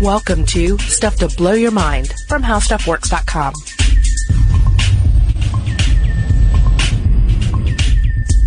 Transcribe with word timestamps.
Welcome 0.00 0.46
to 0.46 0.78
Stuff 0.78 1.16
to 1.16 1.28
Blow 1.28 1.52
Your 1.52 1.70
Mind 1.70 2.14
from 2.26 2.42
HowStuffWorks.com. 2.42 3.52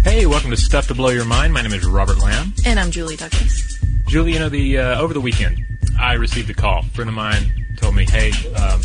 Hey, 0.03 0.25
welcome 0.25 0.49
to 0.49 0.57
Stuff 0.57 0.87
to 0.87 0.95
Blow 0.95 1.09
Your 1.09 1.25
Mind. 1.25 1.53
My 1.53 1.61
name 1.61 1.73
is 1.73 1.85
Robert 1.85 2.17
Lamb. 2.19 2.53
And 2.65 2.79
I'm 2.79 2.89
Julie 2.89 3.15
Douglas. 3.17 3.79
Julie, 4.07 4.33
you 4.33 4.39
know, 4.39 4.49
the 4.49 4.79
uh, 4.79 4.99
over 5.01 5.13
the 5.13 5.21
weekend, 5.21 5.63
I 5.99 6.13
received 6.13 6.49
a 6.49 6.53
call. 6.55 6.79
A 6.79 6.83
friend 6.89 7.09
of 7.09 7.15
mine 7.15 7.65
told 7.77 7.95
me, 7.95 8.05
"Hey, 8.05 8.29
um, 8.55 8.81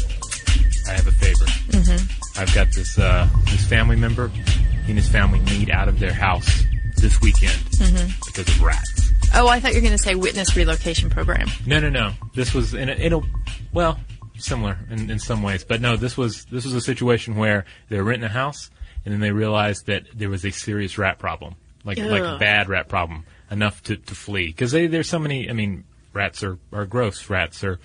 I 0.89 0.93
have 0.93 1.07
a 1.07 1.13
favor. 1.13 1.45
Mm-hmm. 1.71 2.41
I've 2.41 2.55
got 2.55 2.71
this 2.73 2.99
uh, 2.99 3.29
this 3.47 3.67
family 3.67 3.97
member. 3.97 4.29
He 4.29 4.93
and 4.93 4.99
his 4.99 5.09
family 5.09 5.41
need 5.41 5.71
out 5.71 5.89
of 5.89 5.99
their 6.01 6.13
house 6.13 6.65
this 6.97 7.21
weekend 7.23 7.53
Mm-hmm. 7.79 8.11
because 8.27 8.49
of 8.49 8.63
rats." 8.63 8.98
Oh, 9.35 9.49
I 9.49 9.61
thought 9.61 9.73
you 9.73 9.79
were 9.79 9.87
going 9.87 9.97
to 9.97 10.03
say 10.03 10.15
witness 10.15 10.57
relocation 10.57 11.11
program. 11.11 11.49
No, 11.67 11.81
no, 11.81 11.91
no. 11.91 12.13
This 12.35 12.55
was 12.55 12.75
in 12.75 12.89
a, 12.89 12.93
in 12.93 13.13
a 13.13 13.21
well, 13.73 13.99
similar 14.37 14.79
in, 14.91 15.11
in 15.11 15.19
some 15.19 15.43
ways, 15.43 15.65
but 15.65 15.81
no. 15.81 15.97
This 15.97 16.17
was 16.17 16.45
this 16.47 16.65
was 16.65 16.75
a 16.75 16.81
situation 16.81 17.37
where 17.37 17.65
they 17.89 17.99
were 17.99 18.05
renting 18.05 18.25
a 18.25 18.33
house, 18.33 18.71
and 19.05 19.13
then 19.13 19.21
they 19.21 19.33
realized 19.33 19.87
that 19.87 20.05
there 20.15 20.31
was 20.31 20.45
a 20.45 20.51
serious 20.51 20.99
rat 20.99 21.19
problem, 21.19 21.57
like 21.85 21.99
like 21.99 22.23
a 22.23 22.39
bad 22.39 22.69
rat 22.69 22.89
problem, 22.89 23.25
enough 23.51 23.83
to, 23.85 23.97
to 23.97 24.15
flee. 24.15 24.47
Because 24.47 24.73
there's 24.73 25.09
so 25.09 25.19
many. 25.19 25.49
I 25.51 25.53
mean, 25.53 25.85
rats 26.13 26.43
are 26.43 26.59
are 26.73 26.87
gross. 26.87 27.29
Rats 27.29 27.63
are 27.65 27.79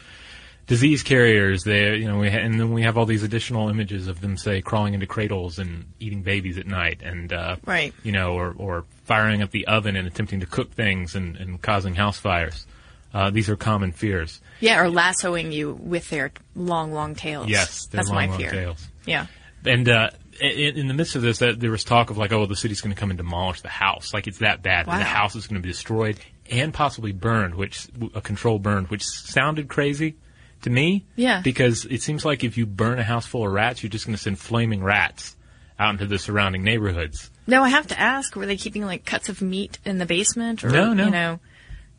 disease 0.67 1.03
carriers. 1.03 1.63
They, 1.63 1.95
you 1.98 2.08
know, 2.08 2.20
we 2.20 2.30
ha- 2.30 2.38
and 2.40 2.59
then 2.59 2.71
we 2.73 2.84
have 2.84 2.98
all 2.98 3.05
these 3.05 3.23
additional 3.23 3.70
images 3.70 4.08
of 4.08 4.21
them, 4.21 4.38
say, 4.38 4.62
crawling 4.62 4.94
into 4.94 5.08
cradles 5.08 5.59
and 5.59 5.85
eating 5.99 6.21
babies 6.23 6.58
at 6.58 6.67
night, 6.67 7.02
and 7.04 7.31
uh, 7.34 7.55
Right. 7.66 7.94
you 8.04 8.12
know, 8.12 8.34
or 8.34 8.54
or 8.58 8.85
firing 9.05 9.41
up 9.41 9.52
the 9.52 9.68
oven 9.68 9.95
and 9.95 10.07
attempting 10.07 10.40
to 10.40 10.45
cook 10.45 10.71
things 10.71 11.16
and, 11.16 11.35
and 11.38 11.62
causing 11.62 11.95
house 11.95 12.18
fires. 12.20 12.66
Uh, 13.13 13.30
these 13.30 13.48
are 13.49 13.55
common 13.55 13.91
fears. 13.91 14.41
Yeah, 14.59 14.80
or 14.81 14.90
lassoing 14.90 15.52
you 15.52 15.74
with 15.74 16.10
their 16.10 16.32
long, 16.55 16.93
long 16.93 17.13
tails. 17.13 17.48
Yes, 17.48 17.85
that's 17.87 18.07
long, 18.07 18.15
my 18.15 18.26
long 18.27 18.37
fear. 18.40 18.49
tails. 18.52 18.87
Yeah. 19.05 19.27
And 19.65 19.87
uh, 19.87 20.09
in, 20.41 20.77
in 20.80 20.87
the 20.87 20.93
midst 20.96 21.15
of 21.15 21.21
this, 21.21 21.40
uh, 21.41 21.54
there 21.55 21.70
was 21.70 21.84
talk 21.84 22.09
of 22.09 22.18
like, 22.18 22.32
oh, 22.32 22.48
the 22.48 22.55
city's 22.55 22.82
going 22.82 22.93
to 22.93 22.99
come 22.99 23.12
and 23.12 23.18
demolish 23.18 23.62
the 23.62 23.70
house. 23.70 24.13
Like 24.15 24.26
it's 24.26 24.40
that 24.40 24.63
bad. 24.63 24.87
Wow. 24.87 24.98
The 24.98 25.04
house 25.04 25.35
is 25.35 25.46
going 25.46 25.62
to 25.62 25.65
be 25.65 25.70
destroyed 25.71 26.18
and 26.49 26.74
possibly 26.74 27.12
burned, 27.12 27.54
which 27.54 27.87
a 28.15 28.20
controlled 28.21 28.63
burn, 28.63 28.85
which 28.85 29.04
sounded 29.05 29.68
crazy 29.70 30.15
to 30.63 30.69
me. 30.69 31.05
Yeah. 31.15 31.41
Because 31.41 31.85
it 31.85 32.01
seems 32.01 32.25
like 32.25 32.43
if 32.43 32.57
you 32.57 32.65
burn 32.65 32.99
a 32.99 33.03
house 33.03 33.25
full 33.25 33.45
of 33.47 33.53
rats, 33.53 33.83
you're 33.83 33.89
just 33.89 34.05
going 34.05 34.15
to 34.15 34.21
send 34.21 34.39
flaming 34.39 34.83
rats 34.83 35.35
out 35.79 35.91
into 35.91 36.05
the 36.05 36.17
surrounding 36.19 36.63
neighborhoods. 36.63 37.29
Now 37.47 37.63
I 37.63 37.69
have 37.69 37.87
to 37.87 37.99
ask: 37.99 38.35
Were 38.35 38.45
they 38.45 38.57
keeping 38.57 38.85
like 38.85 39.05
cuts 39.05 39.29
of 39.29 39.41
meat 39.41 39.79
in 39.85 39.97
the 39.97 40.05
basement, 40.05 40.63
or 40.63 40.69
No, 40.69 40.93
no. 40.93 41.05
you 41.05 41.11
know, 41.11 41.39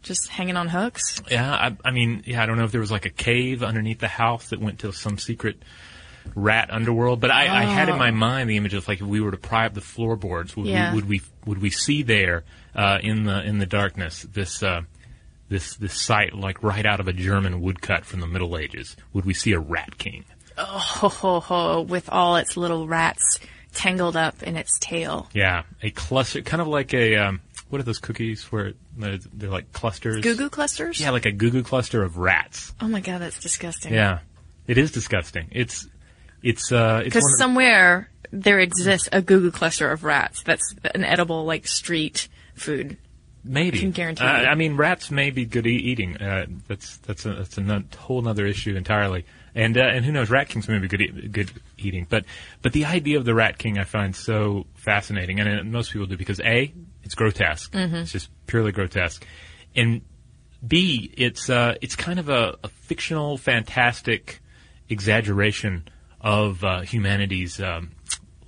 just 0.03 0.29
hanging 0.29 0.57
on 0.57 0.69
hooks? 0.69 1.23
Yeah, 1.31 1.53
I, 1.53 1.77
I 1.85 1.91
mean, 1.91 2.23
yeah, 2.27 2.43
I 2.43 2.47
don't 2.47 2.57
know 2.57 2.65
if 2.65 2.73
there 2.73 2.81
was 2.81 2.91
like 2.93 3.05
a 3.07 3.11
cave 3.11 3.63
underneath 3.63 3.99
the 3.99 4.09
house 4.09 4.51
that 4.51 4.61
went 4.61 4.81
to 4.81 4.93
some 4.93 5.19
secret 5.19 5.63
rat 6.35 6.71
underworld, 6.73 7.21
but 7.21 7.31
I, 7.31 7.43
I 7.63 7.65
had 7.65 7.91
in 7.91 7.99
my 7.99 8.11
mind 8.11 8.49
the 8.49 8.57
image 8.57 8.73
of 8.73 8.89
like 8.89 9.01
if 9.03 9.07
we 9.07 9.21
were 9.21 9.31
to 9.33 9.37
pry 9.37 9.67
up 9.67 9.75
the 9.75 9.83
floorboards, 9.83 10.57
would, 10.57 10.67
Yeah. 10.67 10.91
we, 10.93 10.97
would 10.97 11.09
we 11.09 11.23
would 11.45 11.61
we 11.61 11.71
see 11.71 12.03
there 12.03 12.45
uh, 12.75 12.99
in 13.03 13.25
the 13.25 13.43
in 13.45 13.59
the 13.59 13.67
darkness 13.67 14.23
this 14.33 14.63
uh, 14.63 14.83
this 15.49 15.77
this 15.77 16.01
sight 16.01 16.35
like 16.35 16.63
right 16.63 16.87
out 16.87 17.01
of 17.01 17.09
a 17.09 17.13
German 17.13 17.61
woodcut 17.61 18.05
from 18.05 18.21
the 18.21 18.27
Middle 18.27 18.57
Ages? 18.57 18.97
Would 19.13 19.25
we 19.25 19.35
see 19.35 19.53
a 19.53 19.59
rat 19.59 19.99
king? 19.99 20.25
Oh, 20.57 20.65
ho 20.65 21.09
ho 21.09 21.41
ho! 21.41 21.81
With 21.83 22.09
all 22.11 22.37
its 22.37 22.57
little 22.57 22.87
rats 22.87 23.41
tangled 23.75 24.17
up 24.17 24.43
in 24.43 24.57
its 24.57 24.79
tail. 24.79 25.29
Yeah, 25.35 25.65
a 25.83 25.91
cluster, 25.91 26.43
kind 26.43 26.63
of 26.63 26.69
like 26.69 26.95
a 26.95 27.17
um, 27.17 27.41
what 27.69 27.81
are 27.81 27.85
those 27.85 27.99
cookies 27.99 28.45
where 28.53 28.73
they're, 28.97 29.19
they're 29.33 29.51
like 29.51 29.73
clusters? 29.73 30.23
Goo 30.23 30.37
goo 30.37 30.49
clusters. 30.49 31.01
Yeah, 31.01 31.11
like 31.11 31.27
a 31.27 31.33
goo 31.33 31.51
goo 31.51 31.63
cluster 31.63 32.03
of 32.03 32.17
rats. 32.19 32.73
Oh 32.81 32.89
my 32.89 33.01
god, 33.01 33.21
that's 33.21 33.41
disgusting. 33.41 33.93
Yeah, 33.93 34.21
it 34.67 34.79
is 34.79 34.93
disgusting. 34.93 35.49
It's 35.51 35.87
it's 36.43 36.71
uh, 36.71 37.03
it's 37.05 37.15
Because 37.15 37.39
somewhere 37.39 38.11
there 38.31 38.61
exists 38.61 39.09
a 39.13 39.21
goo 39.21 39.41
goo 39.41 39.51
cluster 39.51 39.91
of 39.91 40.05
rats. 40.05 40.43
That's 40.43 40.75
an 40.95 41.05
edible 41.05 41.45
like 41.45 41.67
street 41.67 42.29
food. 42.55 42.97
Maybe. 43.45 43.79
can 43.79 43.91
guarantee 43.91 44.25
Uh. 44.25 44.27
I 44.27 44.55
mean, 44.55 44.77
rats 44.77 45.11
may 45.11 45.31
be 45.31 45.45
good 45.45 45.67
e- 45.67 45.77
eating. 45.77 46.17
Uh, 46.17 46.47
that's 46.67 46.97
that's 46.99 47.27
a 47.27 47.35
that's 47.35 47.59
a 47.59 47.85
whole 47.99 48.27
other 48.27 48.47
issue 48.47 48.75
entirely. 48.75 49.27
And 49.55 49.77
uh, 49.77 49.83
and 49.83 50.05
who 50.05 50.13
knows, 50.13 50.31
rat 50.31 50.49
kings 50.49 50.67
may 50.67 50.79
be 50.79 50.89
good 50.89 51.03
e- 51.03 51.29
good 51.29 51.51
eating. 51.79 52.07
But 52.09 52.25
but 52.63 52.73
the 52.73 52.87
idea 52.87 53.19
of 53.19 53.25
the 53.25 53.35
rat 53.35 53.59
king 53.59 53.79
I 53.79 53.85
find 53.85 54.17
so 54.17 54.67
fascinating, 54.75 55.41
and 55.41 55.61
uh, 55.61 55.65
most 55.65 55.93
people 55.93 56.07
do 56.07 56.17
because 56.17 56.41
a 56.41 56.73
it's 57.03 57.15
grotesque. 57.15 57.71
Mm-hmm. 57.73 57.97
It's 57.97 58.13
just 58.13 58.31
purely 58.47 58.73
grotesque, 58.73 59.25
and 59.77 60.01
b 60.67 61.13
it's 61.17 61.51
uh, 61.51 61.75
it's 61.83 61.97
kind 61.97 62.19
of 62.19 62.29
a, 62.29 62.57
a 62.65 62.69
fictional, 62.69 63.37
fantastic 63.37 64.41
exaggeration 64.89 65.87
of 66.21 66.65
uh, 66.65 66.81
humanity's 66.81 67.61
um, 67.61 67.93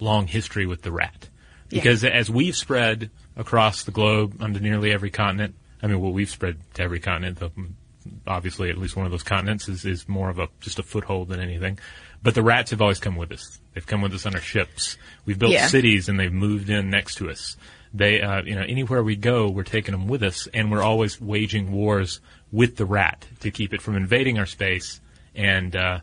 long 0.01 0.27
history 0.27 0.67
with 0.67 0.83
the 0.83 0.91
rat. 0.91 1.29
Yeah. 1.69 1.81
Because 1.81 2.05
as 2.05 2.31
we've 2.31 2.57
spread 2.57 3.11
across 3.37 3.85
the 3.85 3.91
globe 3.91 4.41
onto 4.43 4.61
nearly 4.61 4.93
every 4.93 5.11
continent, 5.11 5.55
I 5.83 5.87
mean, 5.89 6.01
well, 6.01 6.13
we've 6.13 6.31
spread 6.31 6.57
to 6.75 6.83
every 6.83 7.01
continent. 7.01 7.39
though, 7.39 7.53
Obviously, 8.27 8.71
at 8.71 8.79
least 8.79 8.97
one 8.97 9.05
of 9.05 9.11
those 9.11 9.25
continents 9.25 9.69
is, 9.69 9.85
is 9.85 10.09
more 10.09 10.31
of 10.31 10.39
a 10.39 10.49
just 10.61 10.79
a 10.79 10.83
foothold 10.85 11.29
than 11.29 11.41
anything. 11.41 11.79
But 12.23 12.35
the 12.37 12.43
rats 12.43 12.71
have 12.71 12.81
always 12.81 13.01
come 13.01 13.17
with 13.17 13.33
us. 13.33 13.59
They've 13.75 13.87
come 13.87 14.01
with 14.01 14.15
us 14.15 14.25
on 14.27 14.35
our 14.35 14.41
ships. 14.41 14.97
We've 15.25 15.39
built 15.39 15.53
Yeah. 15.53 15.67
cities 15.67 16.09
and 16.09 16.19
they've 16.19 16.33
moved 16.33 16.71
in 16.71 16.89
next 16.89 17.17
to 17.17 17.29
us. 17.31 17.57
They, 17.93 18.21
uh, 18.23 18.43
you 18.43 18.55
know, 18.55 18.63
anywhere 18.63 19.03
we 19.03 19.17
go, 19.17 19.49
we're 19.49 19.63
taking 19.65 19.93
them 19.93 20.07
with 20.07 20.23
us, 20.23 20.47
and 20.55 20.71
we're 20.71 20.83
always 20.83 21.21
waging 21.21 21.73
wars 21.73 22.21
with 22.53 22.77
the 22.77 22.85
rat 22.87 23.27
to 23.41 23.51
keep 23.51 23.73
it 23.75 23.81
from 23.83 23.97
invading 23.97 24.39
our 24.39 24.47
space 24.47 25.01
and 25.35 25.75
uh, 25.75 26.01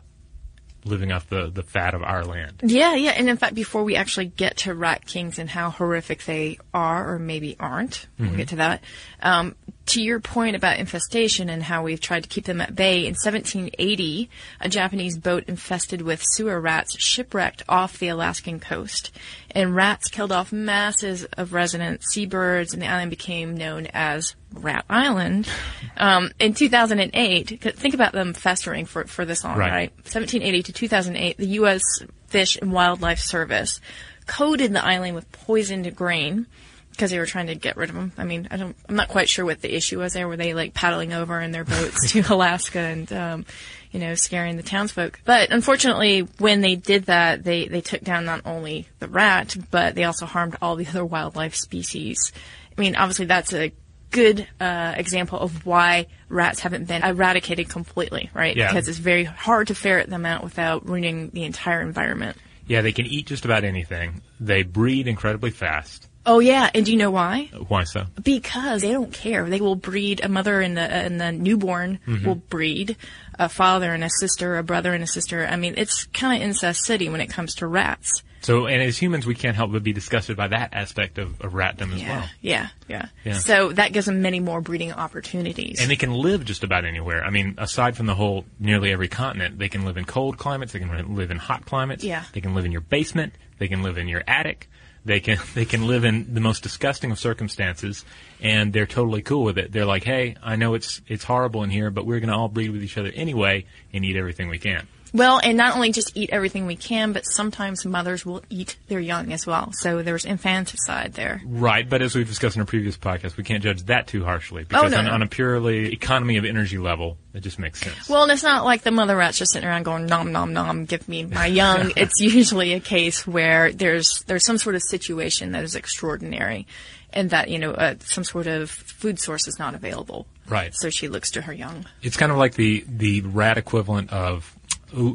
living 0.84 1.12
off 1.12 1.28
the, 1.28 1.50
the 1.50 1.62
fat 1.62 1.94
of 1.94 2.02
our 2.02 2.24
land. 2.24 2.60
Yeah, 2.62 2.94
yeah. 2.94 3.12
And 3.12 3.28
in 3.28 3.36
fact, 3.36 3.54
before 3.54 3.84
we 3.84 3.96
actually 3.96 4.26
get 4.26 4.58
to 4.58 4.74
rat 4.74 5.06
kings 5.06 5.38
and 5.38 5.48
how 5.48 5.70
horrific 5.70 6.24
they 6.24 6.58
are 6.72 7.14
or 7.14 7.18
maybe 7.18 7.56
aren't, 7.58 8.06
we'll 8.18 8.36
get 8.36 8.48
to 8.48 8.56
that. 8.56 8.82
Um, 9.22 9.54
to 9.86 10.02
your 10.02 10.20
point 10.20 10.56
about 10.56 10.78
infestation 10.78 11.48
and 11.48 11.62
how 11.62 11.82
we've 11.82 12.00
tried 12.00 12.22
to 12.22 12.28
keep 12.28 12.44
them 12.44 12.60
at 12.60 12.74
bay, 12.74 13.00
in 13.00 13.12
1780, 13.12 14.30
a 14.60 14.68
Japanese 14.68 15.18
boat 15.18 15.44
infested 15.46 16.02
with 16.02 16.22
sewer 16.22 16.60
rats 16.60 16.98
shipwrecked 16.98 17.62
off 17.68 17.98
the 17.98 18.08
Alaskan 18.08 18.60
coast. 18.60 19.10
And 19.50 19.74
rats 19.74 20.08
killed 20.08 20.32
off 20.32 20.52
masses 20.52 21.24
of 21.36 21.52
resident 21.52 22.02
seabirds, 22.10 22.72
and 22.72 22.82
the 22.82 22.86
island 22.86 23.10
became 23.10 23.56
known 23.56 23.86
as 23.92 24.34
Rat 24.52 24.84
Island. 24.88 25.48
Um, 25.96 26.30
in 26.38 26.54
2008, 26.54 27.60
think 27.76 27.94
about 27.94 28.12
them 28.12 28.34
festering 28.34 28.84
for, 28.86 29.04
for 29.04 29.24
this 29.24 29.44
long, 29.44 29.56
Right. 29.58 29.70
right? 29.70 29.90
1780 29.98 30.62
to 30.64 30.72
2008, 30.72 31.36
the 31.36 31.46
U.S. 31.46 31.82
Fish 32.28 32.56
and 32.60 32.72
Wildlife 32.72 33.20
Service 33.20 33.80
coated 34.26 34.72
the 34.72 34.84
island 34.84 35.14
with 35.14 35.30
poisoned 35.32 35.94
grain 35.94 36.46
because 36.90 37.10
they 37.10 37.18
were 37.18 37.26
trying 37.26 37.48
to 37.48 37.54
get 37.56 37.76
rid 37.76 37.88
of 37.90 37.94
them. 37.96 38.12
I 38.16 38.24
mean, 38.24 38.46
I 38.50 38.56
don't, 38.56 38.76
I'm 38.88 38.94
not 38.94 39.08
quite 39.08 39.28
sure 39.28 39.44
what 39.44 39.60
the 39.60 39.74
issue 39.74 39.98
was 39.98 40.12
there. 40.12 40.28
Were 40.28 40.36
they 40.36 40.54
like 40.54 40.74
paddling 40.74 41.12
over 41.12 41.40
in 41.40 41.50
their 41.50 41.64
boats 41.64 42.12
to 42.12 42.20
Alaska 42.32 42.78
and, 42.78 43.12
um, 43.12 43.46
you 43.90 43.98
know, 44.00 44.14
scaring 44.14 44.56
the 44.56 44.62
townsfolk? 44.62 45.20
But 45.24 45.50
unfortunately, 45.52 46.20
when 46.38 46.60
they 46.60 46.76
did 46.76 47.06
that, 47.06 47.42
they, 47.42 47.66
they 47.66 47.80
took 47.80 48.02
down 48.02 48.24
not 48.24 48.42
only 48.44 48.88
the 49.00 49.08
rat, 49.08 49.56
but 49.72 49.94
they 49.96 50.04
also 50.04 50.24
harmed 50.26 50.56
all 50.62 50.76
the 50.76 50.86
other 50.86 51.04
wildlife 51.04 51.56
species. 51.56 52.32
I 52.76 52.80
mean, 52.80 52.94
obviously 52.96 53.26
that's 53.26 53.52
a 53.52 53.72
good 54.14 54.46
uh, 54.60 54.94
example 54.96 55.38
of 55.38 55.66
why 55.66 56.06
rats 56.28 56.60
haven't 56.60 56.86
been 56.86 57.02
eradicated 57.02 57.68
completely, 57.68 58.30
right? 58.32 58.56
Yeah. 58.56 58.68
Because 58.68 58.88
it's 58.88 58.98
very 58.98 59.24
hard 59.24 59.68
to 59.68 59.74
ferret 59.74 60.08
them 60.08 60.24
out 60.24 60.44
without 60.44 60.88
ruining 60.88 61.30
the 61.30 61.44
entire 61.44 61.80
environment. 61.80 62.36
Yeah, 62.66 62.80
they 62.80 62.92
can 62.92 63.06
eat 63.06 63.26
just 63.26 63.44
about 63.44 63.64
anything. 63.64 64.22
They 64.40 64.62
breed 64.62 65.06
incredibly 65.06 65.50
fast. 65.50 66.08
Oh 66.26 66.38
yeah, 66.38 66.70
and 66.74 66.86
do 66.86 66.92
you 66.92 66.96
know 66.96 67.10
why? 67.10 67.50
Why 67.68 67.84
so? 67.84 68.04
Because 68.22 68.80
they 68.80 68.92
don't 68.92 69.12
care. 69.12 69.46
They 69.50 69.60
will 69.60 69.76
breed. 69.76 70.22
A 70.24 70.28
mother 70.28 70.62
and 70.62 70.74
the 70.74 70.80
and 70.80 71.20
the 71.20 71.32
newborn 71.32 71.98
will 72.24 72.36
breed. 72.36 72.96
A 73.38 73.48
father 73.48 73.92
and 73.92 74.04
a 74.04 74.10
sister, 74.10 74.56
a 74.58 74.62
brother 74.62 74.92
and 74.94 75.02
a 75.02 75.06
sister. 75.06 75.46
I 75.46 75.56
mean, 75.56 75.74
it's 75.76 76.04
kind 76.12 76.40
of 76.40 76.46
incest 76.46 76.84
city 76.84 77.08
when 77.08 77.20
it 77.20 77.28
comes 77.28 77.56
to 77.56 77.66
rats. 77.66 78.22
So, 78.42 78.66
and 78.66 78.82
as 78.82 78.98
humans, 78.98 79.24
we 79.24 79.34
can't 79.34 79.56
help 79.56 79.72
but 79.72 79.82
be 79.82 79.94
disgusted 79.94 80.36
by 80.36 80.48
that 80.48 80.74
aspect 80.74 81.16
of, 81.16 81.40
of 81.40 81.52
ratdom 81.54 81.94
as 81.94 82.02
Yeah, 82.02 82.08
well. 82.18 82.28
yeah, 82.42 82.68
yeah, 82.88 83.06
Yeah. 83.24 83.38
So 83.38 83.72
that 83.72 83.94
gives 83.94 84.04
them 84.04 84.20
many 84.20 84.38
more 84.38 84.60
breeding 84.60 84.92
opportunities. 84.92 85.80
And 85.80 85.90
they 85.90 85.96
can 85.96 86.12
live 86.12 86.44
just 86.44 86.62
about 86.62 86.84
anywhere. 86.84 87.24
I 87.24 87.30
mean, 87.30 87.54
aside 87.56 87.96
from 87.96 88.04
the 88.04 88.14
whole 88.14 88.44
nearly 88.60 88.92
every 88.92 89.08
continent, 89.08 89.58
they 89.58 89.70
can 89.70 89.86
live 89.86 89.96
in 89.96 90.04
cold 90.04 90.36
climates. 90.36 90.72
They 90.74 90.78
can 90.80 91.14
live 91.14 91.30
in 91.30 91.38
hot 91.38 91.64
climates. 91.64 92.04
Yeah. 92.04 92.24
They 92.34 92.42
can 92.42 92.54
live 92.54 92.66
in 92.66 92.72
your 92.72 92.82
basement. 92.82 93.32
They 93.58 93.68
can 93.68 93.82
live 93.82 93.96
in 93.96 94.08
your 94.08 94.22
attic. 94.28 94.68
They 95.04 95.20
can 95.20 95.38
they 95.54 95.64
can 95.64 95.86
live 95.86 96.04
in 96.04 96.34
the 96.34 96.40
most 96.40 96.62
disgusting 96.62 97.10
of 97.10 97.18
circumstances, 97.18 98.04
and 98.40 98.72
they're 98.72 98.86
totally 98.86 99.22
cool 99.22 99.44
with 99.44 99.58
it. 99.58 99.72
They're 99.72 99.84
like, 99.84 100.04
hey, 100.04 100.36
I 100.42 100.56
know 100.56 100.74
it's 100.74 101.00
it's 101.06 101.24
horrible 101.24 101.62
in 101.62 101.70
here, 101.70 101.90
but 101.90 102.06
we're 102.06 102.20
going 102.20 102.30
to 102.30 102.36
all 102.36 102.48
breed 102.48 102.70
with 102.70 102.82
each 102.82 102.98
other 102.98 103.12
anyway 103.14 103.66
and 103.92 104.04
eat 104.04 104.16
everything 104.16 104.48
we 104.48 104.58
can. 104.58 104.86
Well, 105.14 105.40
and 105.42 105.56
not 105.56 105.76
only 105.76 105.92
just 105.92 106.16
eat 106.16 106.30
everything 106.32 106.66
we 106.66 106.74
can, 106.74 107.12
but 107.12 107.22
sometimes 107.24 107.86
mothers 107.86 108.26
will 108.26 108.42
eat 108.50 108.76
their 108.88 108.98
young 108.98 109.32
as 109.32 109.46
well. 109.46 109.70
So 109.72 110.02
there's 110.02 110.24
infanticide 110.24 111.12
there. 111.14 111.40
Right, 111.46 111.88
but 111.88 112.02
as 112.02 112.16
we've 112.16 112.26
discussed 112.26 112.56
in 112.56 112.62
a 112.62 112.66
previous 112.66 112.96
podcast, 112.96 113.36
we 113.36 113.44
can't 113.44 113.62
judge 113.62 113.84
that 113.84 114.08
too 114.08 114.24
harshly 114.24 114.64
because 114.64 114.82
Oh, 114.84 114.88
no, 114.88 114.98
on, 114.98 115.04
no. 115.04 115.10
on 115.12 115.22
a 115.22 115.28
purely 115.28 115.92
economy 115.92 116.36
of 116.36 116.44
energy 116.44 116.78
level, 116.78 117.16
it 117.32 117.40
just 117.44 117.60
makes 117.60 117.80
sense. 117.80 118.08
Well, 118.08 118.24
and 118.24 118.32
it's 118.32 118.42
not 118.42 118.64
like 118.64 118.82
the 118.82 118.90
mother 118.90 119.16
rat's 119.16 119.38
just 119.38 119.52
sitting 119.52 119.68
around 119.68 119.84
going 119.84 120.06
nom 120.06 120.32
nom 120.32 120.52
nom, 120.52 120.84
give 120.84 121.08
me 121.08 121.24
my 121.24 121.46
young. 121.46 121.92
it's 121.96 122.20
usually 122.20 122.72
a 122.72 122.80
case 122.80 123.24
where 123.24 123.70
there's 123.72 124.24
there's 124.26 124.44
some 124.44 124.58
sort 124.58 124.74
of 124.74 124.82
situation 124.82 125.52
that 125.52 125.62
is 125.62 125.76
extraordinary, 125.76 126.66
and 127.12 127.30
that 127.30 127.48
you 127.50 127.60
know 127.60 127.70
uh, 127.70 127.94
some 128.00 128.24
sort 128.24 128.48
of 128.48 128.68
food 128.68 129.20
source 129.20 129.46
is 129.46 129.60
not 129.60 129.76
available. 129.76 130.26
Right. 130.48 130.74
So 130.74 130.90
she 130.90 131.08
looks 131.08 131.30
to 131.32 131.42
her 131.42 131.52
young. 131.52 131.86
It's 132.02 132.16
kind 132.18 132.30
of 132.32 132.36
like 132.36 132.54
the 132.54 132.84
the 132.88 133.22
rat 133.22 133.56
equivalent 133.56 134.12
of, 134.12 134.54
"Ooh, 134.63 134.63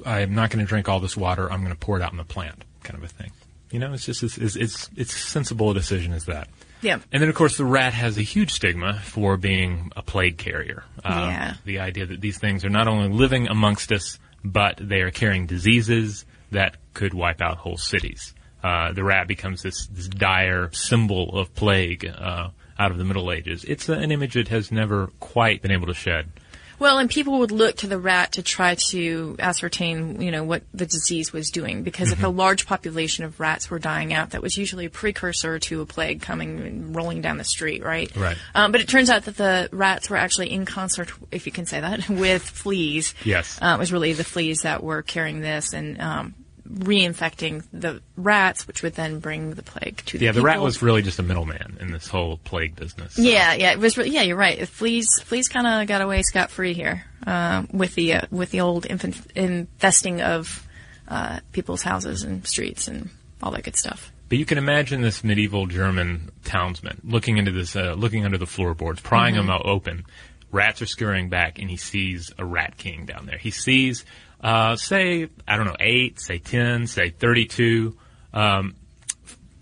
I'm 0.05 0.35
not 0.35 0.49
going 0.49 0.63
to 0.63 0.67
drink 0.69 0.89
all 0.89 0.99
this 0.99 1.15
water. 1.17 1.51
I'm 1.51 1.61
going 1.61 1.73
to 1.73 1.79
pour 1.79 1.97
it 1.97 2.03
out 2.03 2.11
in 2.11 2.17
the 2.17 2.23
plant," 2.23 2.63
kind 2.83 2.97
of 2.97 3.03
a 3.03 3.07
thing. 3.07 3.31
You 3.71 3.79
know, 3.79 3.93
it's 3.93 4.05
just 4.05 4.23
it's 4.23 4.37
it's 4.37 4.55
it's, 4.55 4.89
it's 4.95 5.13
as 5.13 5.21
sensible 5.21 5.71
a 5.71 5.73
decision 5.73 6.13
as 6.13 6.25
that. 6.25 6.49
Yeah. 6.81 6.99
And 7.11 7.21
then, 7.21 7.29
of 7.29 7.35
course, 7.35 7.57
the 7.57 7.65
rat 7.65 7.93
has 7.93 8.17
a 8.17 8.21
huge 8.21 8.51
stigma 8.51 8.99
for 9.03 9.35
being 9.37 9.91
a 9.97 10.01
plague 10.01 10.37
carrier. 10.37 10.83
Uh, 11.03 11.27
Yeah. 11.29 11.53
The 11.65 11.79
idea 11.79 12.05
that 12.05 12.21
these 12.21 12.37
things 12.37 12.63
are 12.63 12.69
not 12.69 12.87
only 12.87 13.09
living 13.09 13.47
amongst 13.47 13.91
us, 13.91 14.17
but 14.43 14.77
they 14.79 15.01
are 15.01 15.11
carrying 15.11 15.45
diseases 15.45 16.25
that 16.51 16.77
could 16.93 17.13
wipe 17.13 17.41
out 17.41 17.57
whole 17.57 17.77
cities. 17.77 18.33
Uh, 18.63 18.93
the 18.93 19.03
rat 19.03 19.27
becomes 19.27 19.61
this, 19.61 19.87
this 19.87 20.07
dire 20.07 20.69
symbol 20.71 21.37
of 21.37 21.53
plague 21.53 22.05
uh, 22.05 22.49
out 22.77 22.91
of 22.91 22.97
the 22.97 23.03
Middle 23.05 23.31
Ages. 23.31 23.63
It's 23.65 23.87
an 23.89 24.11
image 24.11 24.35
it 24.37 24.47
has 24.47 24.71
never 24.71 25.07
quite 25.19 25.61
been 25.61 25.71
able 25.71 25.87
to 25.87 25.93
shed. 25.93 26.31
Well, 26.79 26.97
and 26.97 27.09
people 27.09 27.39
would 27.39 27.51
look 27.51 27.77
to 27.77 27.87
the 27.87 27.99
rat 27.99 28.33
to 28.33 28.43
try 28.43 28.75
to 28.91 29.35
ascertain, 29.39 30.21
you 30.21 30.31
know, 30.31 30.43
what 30.43 30.63
the 30.73 30.85
disease 30.85 31.33
was 31.33 31.49
doing. 31.49 31.83
Because 31.83 32.11
if 32.11 32.23
a 32.23 32.29
large 32.29 32.65
population 32.65 33.25
of 33.25 33.39
rats 33.39 33.69
were 33.69 33.79
dying 33.79 34.13
out, 34.13 34.31
that 34.31 34.41
was 34.41 34.57
usually 34.57 34.85
a 34.85 34.89
precursor 34.89 35.59
to 35.59 35.81
a 35.81 35.85
plague 35.85 36.21
coming 36.21 36.93
rolling 36.93 37.21
down 37.21 37.37
the 37.37 37.43
street, 37.43 37.83
right? 37.83 38.15
Right. 38.15 38.37
Um, 38.55 38.71
but 38.71 38.81
it 38.81 38.87
turns 38.87 39.09
out 39.09 39.25
that 39.25 39.35
the 39.35 39.69
rats 39.71 40.09
were 40.09 40.17
actually 40.17 40.51
in 40.51 40.65
concert, 40.65 41.11
if 41.31 41.45
you 41.45 41.51
can 41.51 41.65
say 41.65 41.81
that, 41.81 42.09
with 42.09 42.43
fleas. 42.43 43.13
Yes. 43.23 43.59
Uh, 43.61 43.73
it 43.75 43.79
was 43.79 43.91
really 43.91 44.13
the 44.13 44.23
fleas 44.23 44.61
that 44.61 44.81
were 44.81 45.01
carrying 45.01 45.41
this 45.41 45.73
and 45.73 45.99
um, 45.99 46.33
reinfecting 46.71 47.63
the 47.73 48.01
rats, 48.15 48.67
which 48.67 48.83
would 48.83 48.93
then 48.93 49.19
bring 49.19 49.53
the 49.53 49.63
plague 49.63 49.97
to 50.05 50.17
the 50.17 50.25
Yeah, 50.25 50.31
the 50.31 50.41
rat 50.41 50.61
was 50.61 50.81
really 50.81 51.01
just 51.01 51.19
a 51.19 51.23
middleman 51.23 51.77
in 51.79 51.91
this 51.91 52.07
whole 52.07 52.37
plague 52.37 52.75
business. 52.75 53.17
Yeah, 53.17 53.53
yeah, 53.53 53.71
it 53.71 53.79
was. 53.79 53.97
Really, 53.97 54.11
yeah, 54.11 54.21
you're 54.21 54.37
right. 54.37 54.67
Fleas, 54.67 55.07
fleas 55.23 55.47
kind 55.47 55.65
of 55.65 55.87
got 55.87 56.01
away 56.01 56.21
scot 56.21 56.51
free 56.51 56.73
here 56.73 57.05
uh, 57.25 57.63
with 57.71 57.95
the 57.95 58.13
uh, 58.13 58.21
with 58.31 58.51
the 58.51 58.61
old 58.61 58.85
infant, 58.85 59.17
infesting 59.35 60.21
of 60.21 60.67
uh, 61.07 61.39
people's 61.51 61.81
houses 61.81 62.23
and 62.23 62.45
streets 62.45 62.87
and 62.87 63.09
all 63.41 63.51
that 63.51 63.63
good 63.63 63.75
stuff. 63.75 64.11
But 64.29 64.37
you 64.37 64.45
can 64.45 64.59
imagine 64.59 65.01
this 65.01 65.23
medieval 65.23 65.65
German 65.65 66.29
townsman 66.43 67.01
looking 67.03 67.37
into 67.37 67.51
this, 67.51 67.75
uh, 67.75 67.93
looking 67.93 68.25
under 68.25 68.37
the 68.37 68.45
floorboards, 68.45 69.01
prying 69.01 69.33
them 69.33 69.49
out 69.49 69.65
open. 69.65 70.05
Rats 70.51 70.81
are 70.83 70.87
scurrying 70.87 71.29
back, 71.29 71.59
and 71.59 71.69
he 71.69 71.77
sees 71.77 72.31
a 72.37 72.45
rat 72.45 72.77
king 72.77 73.05
down 73.05 73.25
there. 73.25 73.37
He 73.37 73.51
sees, 73.51 74.05
uh, 74.41 74.75
say, 74.75 75.29
I 75.47 75.57
don't 75.57 75.65
know, 75.65 75.75
eight, 75.79 76.19
say 76.19 76.39
ten, 76.39 76.87
say 76.87 77.09
thirty-two 77.09 77.97
um, 78.33 78.75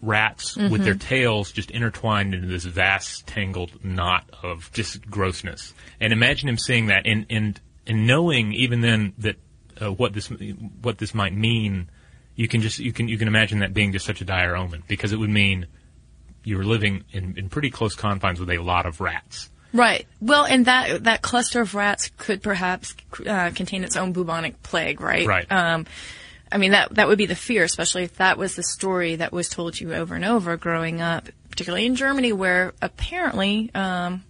rats 0.02 0.56
with 0.56 0.84
their 0.84 0.96
tails 0.96 1.52
just 1.52 1.72
intertwined 1.72 2.34
into 2.34 2.48
this 2.48 2.64
vast, 2.66 3.26
tangled 3.28 3.84
knot 3.84 4.30
of 4.44 4.72
just 4.74 5.10
grossness. 5.10 5.74
And 6.00 6.14
imagine 6.14 6.50
him 6.50 6.58
seeing 6.58 6.88
that, 6.88 7.04
and 7.06 7.26
and 7.30 7.60
and 7.86 8.08
knowing 8.08 8.54
even 8.54 8.82
then 8.82 9.14
that 9.20 9.36
uh, 9.82 9.92
what 9.92 10.14
this 10.14 10.32
what 10.82 10.98
this 10.98 11.14
might 11.14 11.34
mean 11.34 11.90
you 12.38 12.48
can 12.48 12.62
just 12.62 12.80
you 12.80 12.94
can 12.94 13.10
you 13.10 13.18
can 13.18 13.28
imagine 13.28 13.60
that 13.60 13.74
being 13.74 13.92
just 13.92 14.06
such 14.06 14.22
a 14.22 14.26
dire 14.26 14.56
omen 14.56 14.84
because 14.88 15.12
it 15.12 15.18
would 15.18 15.30
mean 15.30 15.66
you 16.44 16.56
were 16.56 16.64
living 16.64 17.04
in, 17.12 17.38
in 17.38 17.50
pretty 17.50 17.70
close 17.70 17.96
confines 17.96 18.40
with 18.40 18.50
a 18.50 18.60
lot 18.60 18.86
of 18.86 19.02
rats. 19.02 19.50
Right. 19.74 20.08
Well, 20.22 20.46
and 20.46 20.66
that 20.66 21.04
that 21.04 21.22
cluster 21.22 21.62
of 21.62 21.76
rats 21.76 22.12
could 22.18 22.42
perhaps 22.42 22.96
uh, 23.26 23.52
contain 23.54 23.84
its 23.84 23.96
own 23.96 24.14
bubonic 24.14 24.64
plague, 24.64 25.02
right? 25.02 25.28
Right. 25.28 25.52
Um, 25.52 25.86
I 26.52 26.58
mean, 26.58 26.72
that 26.72 26.96
that 26.96 27.08
would 27.08 27.18
be 27.18 27.26
the 27.26 27.36
fear, 27.36 27.64
especially 27.64 28.04
if 28.04 28.16
that 28.18 28.38
was 28.38 28.56
the 28.56 28.64
story 28.64 29.18
that 29.18 29.34
was 29.34 29.50
told 29.50 29.80
you 29.80 29.94
over 29.94 30.16
and 30.16 30.24
over 30.24 30.56
growing 30.58 31.02
up, 31.02 31.30
particularly 31.50 31.86
in 31.86 31.96
Germany, 31.96 32.32
where 32.34 32.74
apparently, 32.82 33.70
um, 33.76 34.24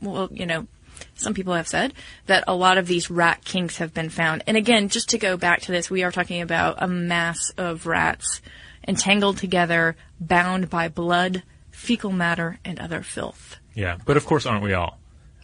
well, 0.00 0.28
you 0.32 0.46
know, 0.46 0.66
some 1.14 1.34
people 1.34 1.54
have 1.54 1.68
said 1.68 1.92
that 2.26 2.44
a 2.46 2.54
lot 2.54 2.78
of 2.78 2.86
these 2.86 3.10
rat 3.10 3.44
kings 3.44 3.78
have 3.78 3.92
been 3.92 4.08
found. 4.08 4.42
And 4.46 4.56
again, 4.56 4.88
just 4.88 5.10
to 5.10 5.18
go 5.18 5.36
back 5.36 5.62
to 5.62 5.72
this, 5.72 5.90
we 5.90 6.02
are 6.02 6.12
talking 6.12 6.40
about 6.40 6.76
a 6.78 6.88
mass 6.88 7.50
of 7.58 7.86
rats 7.86 8.40
entangled 8.86 9.36
together, 9.36 9.96
bound 10.18 10.70
by 10.70 10.88
blood, 10.88 11.42
fecal 11.70 12.10
matter, 12.10 12.58
and 12.64 12.78
other 12.78 13.02
filth. 13.02 13.57
Yeah, 13.78 13.96
but 14.04 14.16
of 14.16 14.26
course, 14.26 14.44
aren't 14.44 14.64
we 14.64 14.74
all? 14.74 14.98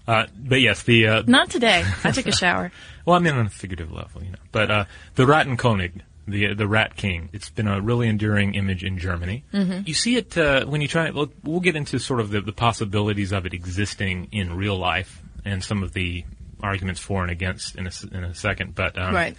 Uh, 0.09 0.27
but 0.37 0.61
yes, 0.61 0.83
the 0.83 1.07
uh, 1.07 1.23
Not 1.27 1.51
today. 1.51 1.85
I 2.03 2.11
took 2.11 2.27
a 2.27 2.33
shower. 2.43 2.73
well, 3.07 3.17
I 3.17 3.21
mean 3.21 3.35
on 3.35 3.47
a 3.47 3.51
figurative 3.51 3.93
level, 3.93 4.23
you 4.25 4.33
know. 4.33 4.39
But 4.53 4.71
uh, 4.71 4.85
the 5.15 5.25
Rattenkönig, 5.25 6.01
the 6.27 6.53
the 6.55 6.67
Rat 6.67 6.97
King, 6.97 7.31
it's 7.33 7.49
been 7.49 7.69
a 7.69 7.81
really 7.81 8.09
enduring 8.09 8.55
image 8.55 8.83
in 8.85 8.99
Germany. 8.99 9.45
Mm-hmm. 9.53 9.83
You 9.87 9.95
see 9.95 10.17
it 10.17 10.37
uh, 10.37 10.67
when 10.67 10.81
you 10.81 10.89
try. 10.89 11.11
We'll, 11.11 11.31
we'll 11.45 11.61
get 11.61 11.77
into 11.77 11.99
sort 11.99 12.21
of 12.21 12.31
the, 12.31 12.41
the 12.41 12.53
possibilities 12.53 13.33
of 13.33 13.47
it 13.47 13.55
existing 13.55 14.29
in 14.33 14.57
real 14.57 14.77
life 14.77 15.23
and 15.45 15.63
some 15.63 15.83
of 15.83 15.93
the 15.93 16.25
arguments 16.61 17.01
for 17.01 17.23
and 17.23 17.31
against 17.31 17.77
in 17.77 17.87
a, 17.87 17.93
in 18.13 18.25
a 18.25 18.35
second. 18.35 18.75
But 18.75 18.99
um, 18.99 19.15
Right. 19.15 19.37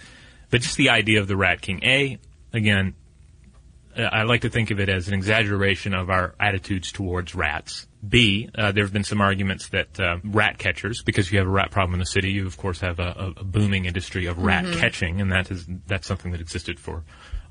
But 0.50 0.62
just 0.62 0.76
the 0.76 0.90
idea 0.90 1.20
of 1.20 1.28
the 1.28 1.36
Rat 1.36 1.60
King. 1.60 1.80
A 1.84 2.18
again, 2.52 2.88
uh, 2.88 3.05
I 3.96 4.24
like 4.24 4.42
to 4.42 4.50
think 4.50 4.70
of 4.70 4.80
it 4.80 4.88
as 4.88 5.08
an 5.08 5.14
exaggeration 5.14 5.94
of 5.94 6.10
our 6.10 6.34
attitudes 6.38 6.92
towards 6.92 7.34
rats. 7.34 7.86
B, 8.06 8.48
uh, 8.54 8.72
there 8.72 8.84
have 8.84 8.92
been 8.92 9.04
some 9.04 9.20
arguments 9.20 9.68
that 9.70 9.98
uh, 9.98 10.18
rat 10.22 10.58
catchers, 10.58 11.02
because 11.02 11.32
you 11.32 11.38
have 11.38 11.46
a 11.46 11.50
rat 11.50 11.70
problem 11.70 11.94
in 11.94 12.00
the 12.00 12.06
city, 12.06 12.30
you 12.30 12.46
of 12.46 12.56
course 12.56 12.80
have 12.80 12.98
a, 13.00 13.32
a, 13.36 13.44
booming 13.44 13.86
industry 13.86 14.26
of 14.26 14.38
rat 14.38 14.64
catching, 14.74 15.20
and 15.20 15.32
that 15.32 15.50
is 15.50 15.66
that's 15.86 16.06
something 16.06 16.32
that 16.32 16.40
existed 16.40 16.78
for 16.78 17.02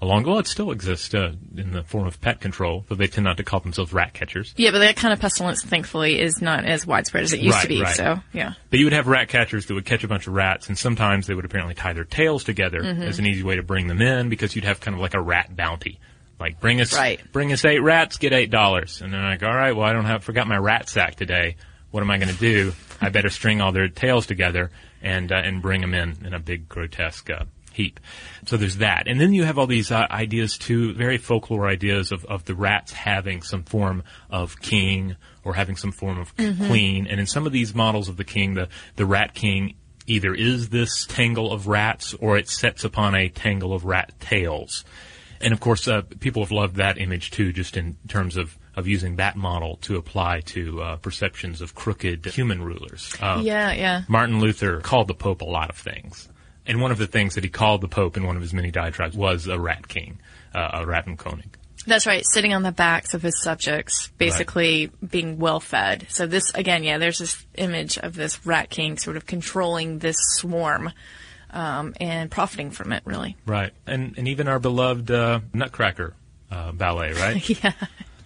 a 0.01 0.05
long. 0.05 0.23
Well, 0.23 0.39
it 0.39 0.47
still 0.47 0.71
exists 0.71 1.13
uh, 1.13 1.33
in 1.57 1.71
the 1.71 1.83
form 1.83 2.07
of 2.07 2.21
pet 2.21 2.41
control, 2.41 2.85
though 2.87 2.95
they 2.95 3.07
tend 3.07 3.25
not 3.25 3.37
to 3.37 3.43
call 3.43 3.59
themselves 3.59 3.91
rat 3.91 4.13
catchers. 4.13 4.53
Yeah, 4.55 4.71
but 4.71 4.79
that 4.79 4.95
kind 4.95 5.13
of 5.13 5.19
pestilence, 5.19 5.63
thankfully, 5.63 6.19
is 6.19 6.41
not 6.41 6.65
as 6.65 6.85
widespread 6.85 7.23
as 7.23 7.33
it 7.33 7.41
used 7.41 7.61
to 7.61 7.67
be. 7.67 7.81
right. 7.81 7.95
So, 7.95 8.19
yeah. 8.33 8.53
But 8.69 8.79
you 8.79 8.85
would 8.85 8.93
have 8.93 9.07
rat 9.07 9.29
catchers 9.29 9.65
that 9.65 9.73
would 9.73 9.85
catch 9.85 10.03
a 10.03 10.07
bunch 10.07 10.27
of 10.27 10.33
rats, 10.33 10.67
and 10.67 10.77
sometimes 10.77 11.27
they 11.27 11.33
would 11.33 11.45
apparently 11.45 11.75
tie 11.75 11.93
their 11.93 12.05
tails 12.05 12.43
together 12.43 12.81
as 12.83 13.19
an 13.19 13.25
easy 13.25 13.43
way 13.43 13.55
to 13.55 13.63
bring 13.63 13.87
them 13.87 14.01
in, 14.01 14.29
because 14.29 14.55
you'd 14.55 14.65
have 14.65 14.79
kind 14.79 14.95
of 14.95 15.01
like 15.01 15.15
a 15.15 15.21
rat 15.21 15.55
bounty. 15.55 15.99
Like 16.39 16.59
bring 16.59 16.81
us, 16.81 16.93
Right. 16.93 17.19
bring 17.31 17.51
us 17.53 17.63
eight 17.65 17.79
rats, 17.79 18.17
get 18.17 18.33
eight 18.33 18.51
dollars. 18.51 19.01
And 19.01 19.13
they're 19.13 19.21
like, 19.23 19.43
all 19.43 19.55
right, 19.55 19.75
well 19.75 19.87
I 19.87 19.93
don't 19.93 20.05
have, 20.05 20.23
forgot 20.23 20.47
my 20.47 20.57
rat 20.57 20.89
sack 20.89 21.15
today. 21.15 21.55
What 21.91 22.01
am 22.01 22.11
I 22.11 22.17
going 22.17 22.33
to 22.33 22.39
do? 22.39 22.73
I 22.99 23.09
better 23.09 23.29
string 23.29 23.61
all 23.61 23.71
their 23.71 23.87
tails 23.87 24.25
together 24.25 24.69
and 25.01 25.31
uh, 25.31 25.35
and 25.35 25.61
bring 25.61 25.79
them 25.81 25.93
in 25.93 26.25
in 26.25 26.33
a 26.33 26.39
big 26.39 26.67
grotesque 26.67 27.29
uh, 27.29 27.45
heap. 27.71 28.01
So 28.47 28.57
there's 28.57 28.77
that, 28.77 29.07
and 29.07 29.19
then 29.19 29.33
you 29.33 29.43
have 29.45 29.57
all 29.57 29.67
these 29.67 29.91
uh, 29.91 30.05
ideas 30.11 30.57
too, 30.57 30.93
very 30.93 31.17
folklore 31.17 31.67
ideas 31.69 32.11
of 32.11 32.25
of 32.25 32.43
the 32.43 32.53
rats 32.55 32.91
having 32.91 33.41
some 33.43 33.63
form 33.63 34.03
of 34.29 34.59
king 34.59 35.15
or 35.45 35.53
having 35.53 35.77
some 35.77 35.93
form 35.93 36.19
of 36.19 36.35
queen. 36.35 37.07
And 37.07 37.17
in 37.19 37.27
some 37.27 37.45
of 37.45 37.53
these 37.53 37.73
models 37.73 38.09
of 38.09 38.17
the 38.17 38.23
king, 38.25 38.55
the 38.55 38.67
the 38.97 39.05
rat 39.05 39.33
king 39.33 39.75
either 40.05 40.33
is 40.33 40.69
this 40.69 41.05
tangle 41.05 41.53
of 41.53 41.67
rats 41.67 42.13
or 42.15 42.37
it 42.37 42.49
sets 42.49 42.83
upon 42.83 43.15
a 43.15 43.29
tangle 43.29 43.73
of 43.73 43.85
rat 43.85 44.11
tails. 44.19 44.83
And 45.41 45.53
of 45.53 45.59
course, 45.59 45.87
uh, 45.87 46.01
people 46.19 46.43
have 46.43 46.51
loved 46.51 46.77
that 46.77 46.97
image 46.97 47.31
too, 47.31 47.51
just 47.51 47.77
in 47.77 47.97
terms 48.07 48.37
of, 48.37 48.57
of 48.75 48.87
using 48.87 49.17
that 49.17 49.35
model 49.35 49.77
to 49.81 49.97
apply 49.97 50.41
to 50.41 50.81
uh, 50.81 50.95
perceptions 50.97 51.61
of 51.61 51.75
crooked 51.75 52.25
human 52.25 52.61
rulers. 52.63 53.13
Uh, 53.21 53.41
Yeah, 53.43 53.71
yeah. 53.73 54.03
Martin 54.07 54.39
Luther 54.39 54.79
called 54.81 55.07
the 55.07 55.13
Pope 55.13 55.41
a 55.41 55.45
lot 55.45 55.69
of 55.69 55.77
things. 55.77 56.29
And 56.65 56.81
one 56.81 56.91
of 56.91 56.97
the 56.97 57.07
things 57.07 57.35
that 57.35 57.43
he 57.43 57.49
called 57.49 57.81
the 57.81 57.87
Pope 57.87 58.17
in 58.17 58.25
one 58.25 58.35
of 58.35 58.41
his 58.41 58.53
many 58.53 58.71
diatribes 58.71 59.15
was 59.15 59.47
a 59.47 59.59
rat 59.59 59.87
king, 59.87 60.19
uh, 60.53 60.69
a 60.73 60.85
Rattenkönig. 60.85 61.55
That's 61.87 62.07
right. 62.07 62.23
Sitting 62.25 62.53
on 62.53 62.63
the 62.63 62.71
backs 62.71 63.13
of 63.13 63.21
his 63.21 63.39
subjects, 63.43 64.07
basically 64.17 64.89
being 65.07 65.37
well 65.37 65.59
fed. 65.59 66.07
So 66.09 66.25
this, 66.25 66.51
again, 66.55 66.83
yeah, 66.83 66.97
there's 66.97 67.19
this 67.19 67.45
image 67.55 67.99
of 67.99 68.15
this 68.15 68.43
rat 68.45 68.71
king 68.71 68.97
sort 68.97 69.17
of 69.17 69.27
controlling 69.27 69.99
this 69.99 70.15
swarm, 70.37 70.91
um, 71.55 71.93
and 71.99 72.29
profiting 72.29 72.69
from 72.69 72.91
it, 72.93 73.01
really. 73.05 73.35
Right. 73.45 73.71
And, 73.87 74.15
and 74.17 74.27
even 74.27 74.47
our 74.47 74.59
beloved 74.59 75.09
uh, 75.09 75.39
Nutcracker 75.53 76.13
uh, 76.51 76.71
ballet, 76.73 77.13
right? 77.19 77.49
yeah. 77.63 77.71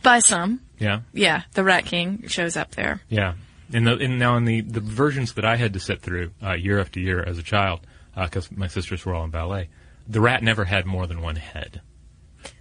By 0.03 0.19
some. 0.19 0.61
yeah. 0.77 1.01
Yeah, 1.13 1.43
the 1.53 1.63
rat 1.63 1.85
king 1.85 2.27
shows 2.27 2.57
up 2.57 2.71
there. 2.71 3.01
Yeah. 3.09 3.35
And, 3.71 3.85
the 3.85 3.97
in 3.97 4.17
now 4.17 4.35
in 4.37 4.45
the, 4.45 4.61
the 4.61 4.79
versions 4.79 5.33
that 5.33 5.45
I 5.45 5.55
had 5.55 5.73
to 5.73 5.79
sit 5.79 6.01
through 6.01 6.31
uh, 6.43 6.53
year 6.53 6.79
after 6.79 6.99
year 6.99 7.21
as 7.23 7.37
a 7.37 7.43
child, 7.43 7.81
because 8.15 8.51
my 8.51 8.67
sisters 8.67 9.05
were 9.05 9.13
all 9.13 9.23
in 9.25 9.29
ballet, 9.29 9.69
the 10.07 10.19
rat 10.21 10.41
never 10.41 10.65
had 10.65 10.85
more 10.87 11.05
than 11.05 11.21
one 11.21 11.35
head. 11.35 11.81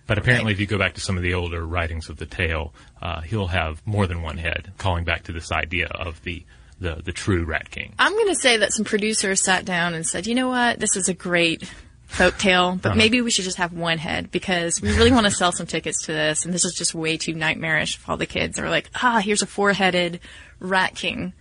But 0.06 0.18
apparently, 0.18 0.50
Right. 0.50 0.56
if 0.56 0.60
you 0.60 0.66
go 0.66 0.78
back 0.78 0.94
to 0.94 1.00
some 1.00 1.16
of 1.16 1.22
the 1.22 1.34
older 1.34 1.64
writings 1.64 2.08
of 2.08 2.16
the 2.16 2.26
tale, 2.26 2.74
uh, 3.00 3.20
he'll 3.22 3.46
have 3.48 3.86
more 3.86 4.06
than 4.06 4.20
one 4.22 4.36
head, 4.38 4.72
calling 4.78 5.04
back 5.04 5.22
to 5.24 5.32
this 5.32 5.52
idea 5.52 5.86
of 5.86 6.22
the 6.22 6.44
the, 6.80 7.00
the 7.04 7.12
true 7.12 7.44
rat 7.44 7.70
king. 7.70 7.94
I'm 7.98 8.12
going 8.12 8.28
to 8.28 8.34
say 8.34 8.58
that 8.58 8.72
some 8.72 8.84
producers 8.84 9.42
sat 9.42 9.64
down 9.64 9.94
and 9.94 10.06
said, 10.06 10.26
you 10.26 10.34
know 10.34 10.48
what, 10.48 10.78
this 10.78 10.96
is 10.96 11.08
a 11.08 11.14
great 11.14 11.70
folk 12.06 12.38
tale, 12.38 12.78
but 12.80 12.96
maybe 12.96 13.20
we 13.20 13.30
should 13.30 13.44
just 13.44 13.58
have 13.58 13.72
one 13.72 13.98
head 13.98 14.30
because 14.30 14.80
we 14.80 14.96
really 14.96 15.12
want 15.12 15.26
to 15.26 15.30
sell 15.30 15.52
some 15.52 15.66
tickets 15.66 16.06
to 16.06 16.12
this, 16.12 16.44
and 16.44 16.54
this 16.54 16.64
is 16.64 16.72
just 16.74 16.94
way 16.94 17.16
too 17.18 17.34
nightmarish 17.34 17.98
for 17.98 18.12
all 18.12 18.16
the 18.16 18.26
kids. 18.26 18.56
They're 18.56 18.70
like, 18.70 18.88
ah, 18.94 19.20
here's 19.22 19.42
a 19.42 19.46
four-headed 19.46 20.20
rat 20.58 20.94
king. 20.94 21.34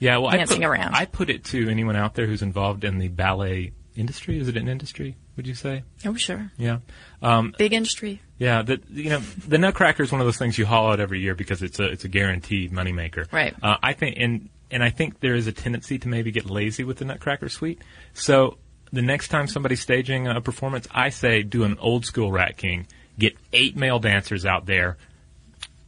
Yeah, 0.00 0.18
well, 0.18 0.32
dancing 0.32 0.64
I 0.64 0.66
put, 0.66 0.72
around. 0.72 0.94
I 0.94 1.04
put 1.06 1.30
it 1.30 1.44
to 1.46 1.68
anyone 1.68 1.96
out 1.96 2.14
there 2.14 2.26
who's 2.26 2.42
involved 2.42 2.84
in 2.84 2.98
the 2.98 3.08
ballet 3.08 3.72
industry. 3.96 4.38
Is 4.38 4.48
it 4.48 4.56
an 4.56 4.68
industry? 4.68 5.16
Would 5.36 5.46
you 5.46 5.54
say? 5.54 5.84
Oh, 6.04 6.14
sure, 6.14 6.50
Yeah. 6.56 6.78
Um, 7.22 7.54
big 7.58 7.72
industry. 7.72 8.20
Yeah, 8.38 8.62
the 8.62 8.80
you 8.90 9.10
know 9.10 9.20
the 9.46 9.58
Nutcracker 9.58 10.02
is 10.02 10.12
one 10.12 10.20
of 10.20 10.26
those 10.26 10.36
things 10.36 10.56
you 10.56 10.66
haul 10.66 10.92
out 10.92 11.00
every 11.00 11.20
year 11.20 11.34
because 11.34 11.62
it's 11.62 11.80
a 11.80 11.84
it's 11.84 12.04
a 12.04 12.08
guaranteed 12.08 12.72
moneymaker. 12.72 13.30
Right. 13.32 13.54
Uh, 13.60 13.76
I 13.82 13.92
think 13.92 14.16
and 14.18 14.48
and 14.70 14.82
I 14.82 14.90
think 14.90 15.20
there 15.20 15.34
is 15.34 15.46
a 15.46 15.52
tendency 15.52 15.98
to 15.98 16.08
maybe 16.08 16.30
get 16.30 16.48
lazy 16.48 16.84
with 16.84 16.98
the 16.98 17.04
Nutcracker 17.04 17.48
Suite. 17.48 17.80
So 18.12 18.58
the 18.92 19.02
next 19.02 19.28
time 19.28 19.46
somebody's 19.46 19.80
staging 19.80 20.26
a 20.26 20.40
performance, 20.40 20.86
I 20.90 21.10
say 21.10 21.42
do 21.42 21.64
an 21.64 21.78
old 21.78 22.04
school 22.04 22.30
Rat 22.30 22.56
King. 22.56 22.86
Get 23.18 23.36
eight 23.52 23.76
male 23.76 23.98
dancers 23.98 24.46
out 24.46 24.66
there, 24.66 24.96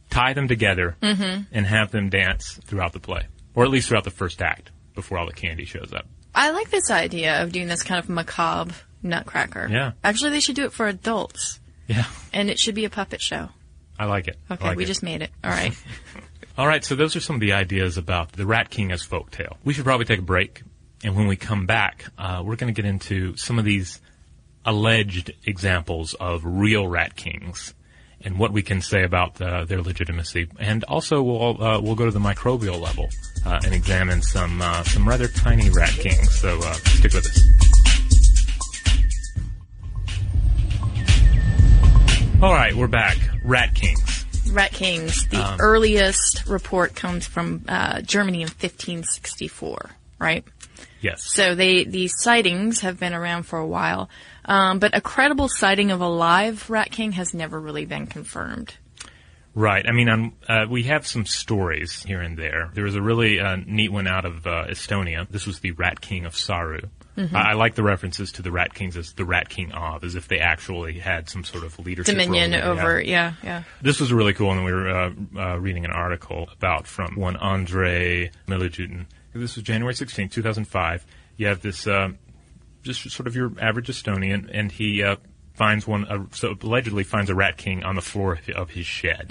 tie 0.09 0.33
them 0.33 0.49
together, 0.49 0.97
mm-hmm. 1.01 1.43
and 1.51 1.65
have 1.65 1.91
them 1.91 2.09
dance 2.09 2.59
throughout 2.65 2.91
the 2.91 2.99
play, 2.99 3.27
or 3.55 3.63
at 3.63 3.69
least 3.69 3.87
throughout 3.87 4.03
the 4.03 4.11
first 4.11 4.41
act 4.41 4.71
before 4.95 5.17
all 5.17 5.25
the 5.25 5.33
candy 5.33 5.63
shows 5.63 5.93
up. 5.93 6.05
I 6.35 6.51
like 6.51 6.69
this 6.69 6.91
idea 6.91 7.41
of 7.41 7.53
doing 7.53 7.67
this 7.67 7.83
kind 7.83 7.99
of 8.03 8.09
macabre 8.09 8.73
Nutcracker. 9.01 9.67
Yeah. 9.69 9.93
Actually, 10.03 10.31
they 10.31 10.39
should 10.41 10.55
do 10.55 10.65
it 10.65 10.73
for 10.73 10.87
adults, 10.87 11.59
Yeah, 11.87 12.05
and 12.33 12.49
it 12.49 12.59
should 12.59 12.75
be 12.75 12.85
a 12.85 12.89
puppet 12.89 13.21
show. 13.21 13.49
I 13.97 14.05
like 14.05 14.27
it. 14.27 14.37
Okay, 14.49 14.67
like 14.67 14.77
we 14.77 14.83
it. 14.83 14.87
just 14.87 15.03
made 15.03 15.21
it. 15.21 15.31
All 15.43 15.51
right. 15.51 15.73
All 16.61 16.67
right, 16.67 16.85
so 16.85 16.93
those 16.93 17.15
are 17.15 17.19
some 17.19 17.37
of 17.37 17.39
the 17.39 17.53
ideas 17.53 17.97
about 17.97 18.33
the 18.33 18.45
Rat 18.45 18.69
King 18.69 18.91
as 18.91 19.01
folktale. 19.03 19.57
We 19.63 19.73
should 19.73 19.83
probably 19.83 20.05
take 20.05 20.19
a 20.19 20.21
break, 20.21 20.61
and 21.03 21.15
when 21.15 21.25
we 21.25 21.35
come 21.35 21.65
back, 21.65 22.05
uh, 22.19 22.43
we're 22.45 22.55
going 22.55 22.71
to 22.71 22.79
get 22.79 22.87
into 22.87 23.35
some 23.35 23.57
of 23.57 23.65
these 23.65 23.99
alleged 24.63 25.33
examples 25.43 26.13
of 26.13 26.43
real 26.45 26.87
Rat 26.87 27.15
Kings 27.15 27.73
and 28.23 28.37
what 28.37 28.51
we 28.51 28.61
can 28.61 28.79
say 28.79 29.01
about 29.01 29.41
uh, 29.41 29.65
their 29.65 29.81
legitimacy. 29.81 30.49
And 30.59 30.83
also, 30.83 31.23
we'll 31.23 31.63
uh, 31.63 31.81
we'll 31.81 31.95
go 31.95 32.05
to 32.05 32.11
the 32.11 32.19
microbial 32.19 32.79
level 32.79 33.09
uh, 33.43 33.59
and 33.65 33.73
examine 33.73 34.21
some 34.21 34.61
uh, 34.61 34.83
some 34.83 35.09
rather 35.09 35.29
tiny 35.29 35.71
Rat 35.71 35.89
Kings. 35.89 36.29
So 36.29 36.59
uh, 36.59 36.73
stick 36.73 37.13
with 37.15 37.25
us. 37.25 37.41
All 42.39 42.53
right, 42.53 42.75
we're 42.75 42.85
back. 42.85 43.17
Rat 43.43 43.73
Kings. 43.73 44.10
Rat 44.51 44.71
Kings. 44.71 45.27
The 45.27 45.37
Um, 45.37 45.57
earliest 45.59 46.45
report 46.47 46.95
comes 46.95 47.25
from 47.25 47.63
uh, 47.67 48.01
Germany 48.01 48.41
in 48.41 48.47
1564, 48.47 49.89
right? 50.19 50.43
Yes. 51.01 51.23
So 51.23 51.55
they 51.55 51.83
these 51.83 52.13
sightings 52.19 52.81
have 52.81 52.99
been 52.99 53.13
around 53.13 53.43
for 53.43 53.57
a 53.57 53.65
while, 53.67 54.09
um, 54.45 54.79
but 54.79 54.95
a 54.95 55.01
credible 55.01 55.47
sighting 55.49 55.89
of 55.91 55.99
a 56.01 56.07
live 56.07 56.69
Rat 56.69 56.91
King 56.91 57.13
has 57.13 57.33
never 57.33 57.59
really 57.59 57.85
been 57.85 58.05
confirmed. 58.07 58.75
Right. 59.53 59.85
I 59.87 59.91
mean, 59.91 60.07
um, 60.07 60.33
uh, 60.47 60.65
we 60.69 60.83
have 60.83 61.05
some 61.05 61.25
stories 61.25 62.03
here 62.03 62.21
and 62.21 62.37
there. 62.37 62.69
There 62.73 62.85
was 62.85 62.95
a 62.95 63.01
really 63.01 63.39
uh, 63.39 63.57
neat 63.65 63.91
one 63.91 64.07
out 64.07 64.23
of 64.25 64.47
uh, 64.47 64.67
Estonia. 64.69 65.27
This 65.29 65.45
was 65.45 65.59
the 65.59 65.71
Rat 65.71 65.99
King 65.99 66.25
of 66.25 66.37
Saru. 66.37 66.81
Mm-hmm. 67.21 67.35
I, 67.35 67.51
I 67.51 67.53
like 67.53 67.75
the 67.75 67.83
references 67.83 68.31
to 68.33 68.41
the 68.41 68.51
Rat 68.51 68.73
Kings 68.73 68.97
as 68.97 69.13
the 69.13 69.25
Rat 69.25 69.49
King 69.49 69.71
of, 69.71 70.03
as 70.03 70.15
if 70.15 70.27
they 70.27 70.39
actually 70.39 70.99
had 70.99 71.29
some 71.29 71.43
sort 71.43 71.63
of 71.63 71.77
leadership 71.79 72.13
Dominion 72.13 72.51
role. 72.51 72.61
Yeah. 72.61 72.69
over, 72.69 73.01
yeah, 73.01 73.33
yeah. 73.43 73.63
This 73.81 73.99
was 73.99 74.11
really 74.11 74.33
cool, 74.33 74.51
and 74.51 74.65
we 74.65 74.71
were 74.71 74.89
uh, 74.89 75.11
uh, 75.37 75.59
reading 75.59 75.85
an 75.85 75.91
article 75.91 76.49
about 76.51 76.87
from 76.87 77.15
one 77.15 77.35
Andre 77.37 78.31
Miljutin. 78.47 79.05
This 79.33 79.55
was 79.55 79.63
January 79.63 79.93
16, 79.93 80.29
2005. 80.29 81.05
You 81.37 81.47
have 81.47 81.61
this, 81.61 81.87
uh, 81.87 82.09
just 82.83 83.09
sort 83.11 83.27
of 83.27 83.35
your 83.35 83.51
average 83.59 83.87
Estonian, 83.87 84.49
and 84.51 84.71
he 84.71 85.03
uh, 85.03 85.15
finds 85.53 85.87
one, 85.87 86.05
uh, 86.05 86.25
so 86.31 86.55
allegedly 86.61 87.03
finds 87.03 87.29
a 87.29 87.35
rat 87.35 87.57
king 87.57 87.83
on 87.83 87.95
the 87.95 88.01
floor 88.01 88.39
of 88.55 88.69
his 88.71 88.85
shed. 88.85 89.27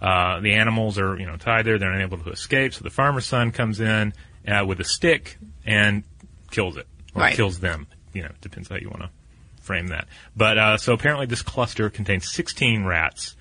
Uh, 0.00 0.40
the 0.40 0.54
animals 0.54 0.98
are, 0.98 1.18
you 1.18 1.26
know, 1.26 1.36
tied 1.36 1.64
there; 1.64 1.78
they're 1.78 1.92
unable 1.92 2.18
to 2.18 2.30
escape. 2.30 2.74
So 2.74 2.82
the 2.82 2.90
farmer's 2.90 3.26
son 3.26 3.50
comes 3.52 3.80
in 3.80 4.12
uh, 4.48 4.64
with 4.66 4.80
a 4.80 4.84
stick 4.84 5.38
and 5.64 6.04
kills 6.50 6.76
it, 6.76 6.86
or 7.14 7.22
Right. 7.22 7.34
kills 7.34 7.60
them. 7.60 7.86
You 8.12 8.22
know, 8.22 8.30
depends 8.40 8.68
how 8.68 8.76
you 8.76 8.88
want 8.88 9.02
to 9.02 9.10
frame 9.62 9.88
that. 9.88 10.08
But 10.36 10.58
uh, 10.58 10.76
so 10.78 10.92
apparently, 10.92 11.26
this 11.26 11.42
cluster 11.42 11.88
contains 11.90 12.30
16 12.32 12.84
rats, 12.84 13.36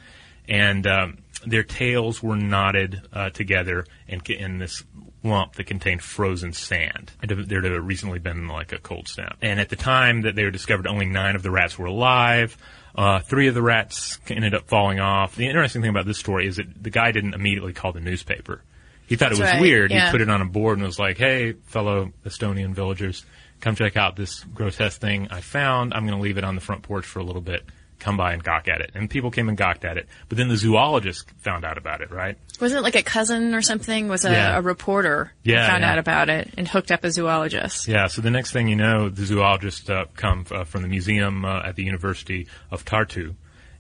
and 0.48 0.86
um, 0.88 1.18
their 1.46 1.64
tails 1.64 2.22
were 2.22 2.36
knotted 2.36 3.02
uh, 3.14 3.30
together 3.32 3.86
in, 4.08 4.22
in 4.30 4.60
this 4.60 4.84
lump 5.24 5.54
that 5.56 5.66
contained 5.66 6.02
frozen 6.02 6.54
sand. 6.54 7.12
There 7.28 7.62
had 7.62 7.72
recently 7.84 8.20
been 8.20 8.48
like 8.48 8.72
a 8.72 8.78
cold 8.80 9.08
snap, 9.08 9.38
and 9.42 9.60
at 9.60 9.70
the 9.70 9.76
time 9.76 10.22
that 10.22 10.36
they 10.36 10.44
were 10.44 10.52
discovered, 10.52 10.88
only 10.88 11.06
nine 11.06 11.36
of 11.36 11.44
the 11.44 11.52
rats 11.52 11.78
were 11.78 11.88
alive. 11.88 12.58
Uh, 12.96 13.20
three 13.20 13.48
of 13.48 13.54
the 13.54 13.62
rats 13.62 14.20
ended 14.30 14.54
up 14.54 14.68
falling 14.68 15.00
off. 15.00 15.36
The 15.36 15.48
interesting 15.48 15.82
thing 15.82 15.90
about 15.92 16.06
this 16.06 16.18
story 16.18 16.48
is 16.48 16.58
that 16.58 16.84
the 16.84 16.90
guy 16.90 17.12
didn't 17.12 17.34
immediately 17.34 17.72
call 17.72 17.92
the 17.94 18.00
newspaper. 18.02 18.62
He 19.08 19.16
thought 19.16 19.30
That's 19.30 19.40
it 19.40 19.44
was 19.44 19.52
right, 19.54 19.62
weird. 19.62 19.92
yeah. 19.92 20.06
He 20.08 20.12
put 20.12 20.22
it 20.22 20.30
on 20.30 20.42
a 20.42 20.46
board 20.46 20.78
and 20.80 20.86
was 20.86 21.00
like, 21.00 21.18
"Hey, 21.18 21.54
fellow 21.54 22.12
Estonian 22.26 22.74
villagers, 22.74 23.26
come 23.60 23.76
check 23.76 23.98
out 23.98 24.16
this 24.16 24.44
grotesque 24.44 25.00
thing 25.02 25.28
I 25.32 25.42
found. 25.42 25.94
I'm 25.94 26.06
going 26.06 26.18
to 26.18 26.24
leave 26.24 26.38
it 26.38 26.44
on 26.44 26.56
the 26.56 26.62
front 26.62 26.84
porch 26.84 27.06
for 27.06 27.20
a 27.20 27.24
little 27.24 27.42
bit. 27.42 27.64
Come 28.00 28.16
by 28.16 28.32
and 28.32 28.42
gawk 28.42 28.70
at 28.70 28.80
it." 28.80 28.92
And 28.96 29.10
people 29.10 29.30
came 29.30 29.50
and 29.50 29.58
gawked 29.58 29.84
at 29.84 29.98
it. 29.98 30.08
But 30.30 30.38
then 30.38 30.48
the 30.48 30.56
zoologist 30.56 31.30
found 31.40 31.66
out 31.66 31.78
about 31.78 32.00
it, 32.00 32.12
right? 32.12 32.38
Wasn't 32.62 32.80
it 32.80 32.82
like 32.82 32.96
a 32.96 33.04
cousin 33.04 33.54
or 33.54 33.62
something? 33.62 34.08
Was 34.08 34.24
a, 34.24 34.32
Yeah. 34.32 34.58
a 34.58 34.62
reporter 34.62 35.34
Yeah, 35.44 35.68
found 35.68 35.82
yeah. 35.84 35.92
out 35.92 35.98
about 36.00 36.30
it 36.30 36.50
and 36.58 36.66
hooked 36.66 36.92
up 36.92 37.04
a 37.04 37.12
zoologist. 37.12 37.88
Yeah. 37.90 38.08
So 38.08 38.22
the 38.22 38.32
next 38.32 38.52
thing 38.54 38.70
you 38.70 38.78
know, 38.78 39.10
the 39.10 39.26
zoologist 39.26 39.90
uh, 39.90 40.06
come 40.16 40.46
uh, 40.50 40.64
from 40.64 40.82
the 40.82 40.88
museum 40.88 41.44
uh, 41.44 41.62
at 41.66 41.76
the 41.76 41.84
University 41.84 42.48
of 42.72 42.86
Tartu, 42.86 43.36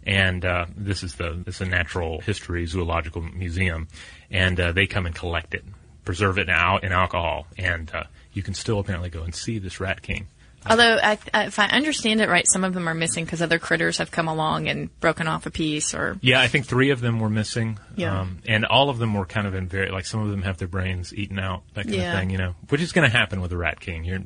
and 0.05 0.43
uh, 0.43 0.65
this 0.75 1.01
is 1.03 1.15
the 1.15 1.41
this 1.45 1.55
is 1.55 1.61
a 1.61 1.69
natural 1.69 2.19
history 2.19 2.65
zoological 2.65 3.21
museum, 3.21 3.87
and 4.29 4.59
uh, 4.59 4.71
they 4.73 4.85
come 4.85 5.05
and 5.05 5.15
collect 5.15 5.53
it, 5.53 5.63
preserve 6.03 6.37
it 6.39 6.47
now 6.47 6.77
in 6.77 6.91
alcohol, 6.91 7.47
and 7.57 7.89
uh, 7.93 8.03
you 8.33 8.43
can 8.43 8.53
still 8.53 8.79
apparently 8.79 9.09
go 9.09 9.23
and 9.23 9.33
see 9.33 9.59
this 9.59 9.79
rat 9.79 10.01
king. 10.01 10.27
Although, 10.69 10.97
I, 11.01 11.17
I, 11.33 11.45
if 11.45 11.57
I 11.57 11.67
understand 11.67 12.19
it 12.19 12.27
right, 12.27 12.43
some 12.51 12.65
of 12.65 12.73
them 12.73 12.89
are 12.89 12.93
missing 12.93 13.23
because 13.23 13.41
other 13.41 13.59
critters 13.59 13.97
have 13.99 14.11
come 14.11 14.27
along 14.27 14.67
and 14.67 14.89
broken 14.99 15.25
off 15.25 15.45
a 15.45 15.51
piece 15.51 15.93
or 15.93 16.17
Yeah, 16.21 16.41
I 16.41 16.47
think 16.47 16.65
three 16.65 16.89
of 16.89 16.99
them 16.99 17.21
were 17.21 17.29
missing. 17.29 17.79
Yeah. 17.95 18.19
Um, 18.19 18.39
and 18.45 18.65
all 18.65 18.89
of 18.89 18.97
them 18.97 19.13
were 19.13 19.25
kind 19.25 19.47
of 19.47 19.55
in 19.55 19.67
very, 19.67 19.89
like 19.89 20.05
some 20.05 20.19
of 20.21 20.29
them 20.29 20.41
have 20.41 20.57
their 20.57 20.67
brains 20.67 21.13
eaten 21.13 21.39
out, 21.39 21.63
that 21.75 21.85
kind 21.85 21.95
Yeah. 21.95 22.13
of 22.13 22.19
thing, 22.19 22.29
you 22.31 22.37
know, 22.37 22.55
which 22.67 22.81
is 22.81 22.91
going 22.91 23.09
to 23.09 23.17
happen 23.17 23.39
with 23.39 23.53
a 23.53 23.57
rat 23.57 23.79
king. 23.79 24.03
You're, 24.03 24.19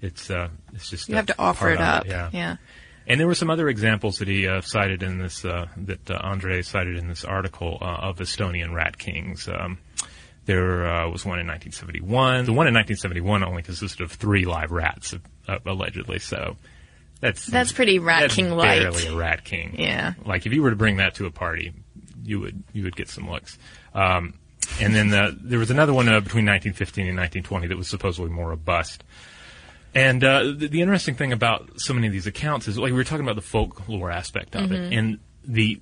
it's, 0.00 0.30
uh, 0.30 0.48
it's 0.74 0.88
just, 0.90 1.08
you 1.08 1.16
have 1.16 1.26
to 1.26 1.34
offer 1.40 1.70
it 1.70 1.80
up. 1.80 2.06
yeah. 2.06 2.30
yeah. 2.32 2.56
And 3.08 3.18
there 3.18 3.26
were 3.26 3.34
some 3.34 3.50
other 3.50 3.68
examples 3.68 4.18
that 4.18 4.28
he 4.28 4.46
uh, 4.46 4.60
cited 4.60 5.02
in 5.02 5.18
this, 5.18 5.44
uh, 5.44 5.66
that 5.78 6.08
uh, 6.08 6.18
Andre 6.22 6.62
cited 6.62 6.96
in 6.96 7.08
this 7.08 7.24
article 7.24 7.78
uh, 7.82 7.84
of 7.84 8.18
Estonian 8.18 8.72
rat 8.72 8.96
kings. 8.96 9.48
Um, 9.48 9.78
there 10.46 10.86
uh, 10.86 11.10
was 11.10 11.24
one 11.24 11.38
in 11.38 11.46
1971. 11.46 12.44
The 12.44 12.52
one 12.52 12.66
in 12.66 12.74
1971 12.74 13.42
only 13.44 13.62
consisted 13.62 14.02
of 14.02 14.12
three 14.12 14.44
live 14.44 14.70
rats, 14.70 15.14
uh, 15.48 15.58
allegedly. 15.64 16.18
So 16.18 16.56
that's 17.20 17.46
That's 17.46 17.72
pretty 17.72 17.98
Rat 17.98 18.20
that's 18.20 18.34
King-like. 18.34 18.80
Barely 18.80 19.06
a 19.06 19.16
rat 19.16 19.44
king. 19.44 19.76
Yeah. 19.78 20.14
Like 20.24 20.46
if 20.46 20.52
you 20.52 20.62
were 20.62 20.70
to 20.70 20.76
bring 20.76 20.98
that 20.98 21.14
to 21.16 21.26
a 21.26 21.30
party, 21.30 21.72
you 22.22 22.40
would 22.40 22.62
you 22.72 22.84
would 22.84 22.96
get 22.96 23.08
some 23.08 23.30
looks. 23.30 23.58
Um, 23.94 24.34
and 24.80 24.94
then 24.94 25.12
uh, 25.12 25.32
there 25.40 25.58
was 25.58 25.70
another 25.70 25.92
one 25.92 26.08
uh, 26.08 26.20
between 26.20 26.46
1915 26.46 27.06
and 27.06 27.16
1920 27.16 27.68
that 27.68 27.76
was 27.76 27.88
supposedly 27.88 28.30
more 28.30 28.48
robust. 28.48 29.04
And 29.94 30.24
uh, 30.24 30.52
the, 30.56 30.68
the 30.68 30.80
interesting 30.80 31.14
thing 31.14 31.32
about 31.32 31.80
so 31.80 31.94
many 31.94 32.08
of 32.08 32.12
these 32.12 32.26
accounts 32.26 32.66
is, 32.66 32.76
like 32.76 32.90
we 32.90 32.96
were 32.96 33.04
talking 33.04 33.24
about 33.24 33.36
the 33.36 33.42
folklore 33.42 34.10
aspect 34.10 34.56
of 34.56 34.72
it, 34.72 34.92
and 34.92 35.20
the 35.44 35.80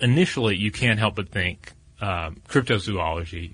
initially 0.00 0.56
you 0.56 0.72
can't 0.72 0.98
help 0.98 1.14
but 1.14 1.28
think 1.28 1.72
um, 2.00 2.42
cryptozoology. 2.48 3.52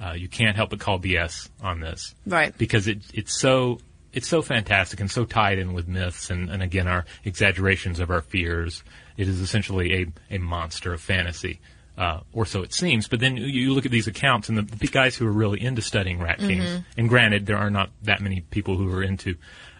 Uh, 0.00 0.12
you 0.14 0.28
can't 0.28 0.56
help 0.56 0.70
but 0.70 0.78
call 0.80 0.98
BS 0.98 1.48
on 1.62 1.80
this, 1.80 2.14
Right. 2.26 2.56
Because 2.56 2.86
it 2.88 2.98
it's 3.12 3.38
so 3.38 3.78
it's 4.12 4.26
so 4.26 4.42
fantastic 4.42 4.98
and 5.00 5.10
so 5.10 5.24
tied 5.24 5.58
in 5.58 5.72
with 5.72 5.86
myths 5.86 6.30
and, 6.30 6.50
and 6.50 6.62
again 6.62 6.88
our 6.88 7.04
exaggerations 7.24 8.00
of 8.00 8.10
our 8.10 8.22
fears. 8.22 8.82
It 9.16 9.28
is 9.28 9.40
essentially 9.40 9.94
a, 10.30 10.34
a 10.36 10.38
monster 10.38 10.92
of 10.94 11.00
fantasy, 11.00 11.60
uh, 11.98 12.20
or 12.32 12.46
so 12.46 12.62
it 12.62 12.72
seems. 12.72 13.06
But 13.08 13.20
then 13.20 13.36
you- 13.36 13.72
look 13.74 13.84
at 13.86 13.92
these 13.92 14.06
accounts 14.08 14.48
and 14.48 14.56
the, 14.58 14.62
the 14.62 14.86
guys 14.86 15.14
who 15.16 15.26
are 15.26 15.32
really 15.32 15.60
into 15.62 15.82
studying 15.82 16.18
rat 16.18 16.38
kings, 16.38 16.82
and 16.96 17.08
granted 17.08 17.46
there 17.46 17.58
are 17.58 17.70
not 17.70 17.90
that 18.02 18.20
many 18.20 18.40
people 18.40 18.76
who 18.76 18.90
are 18.92 19.02
into 19.02 19.36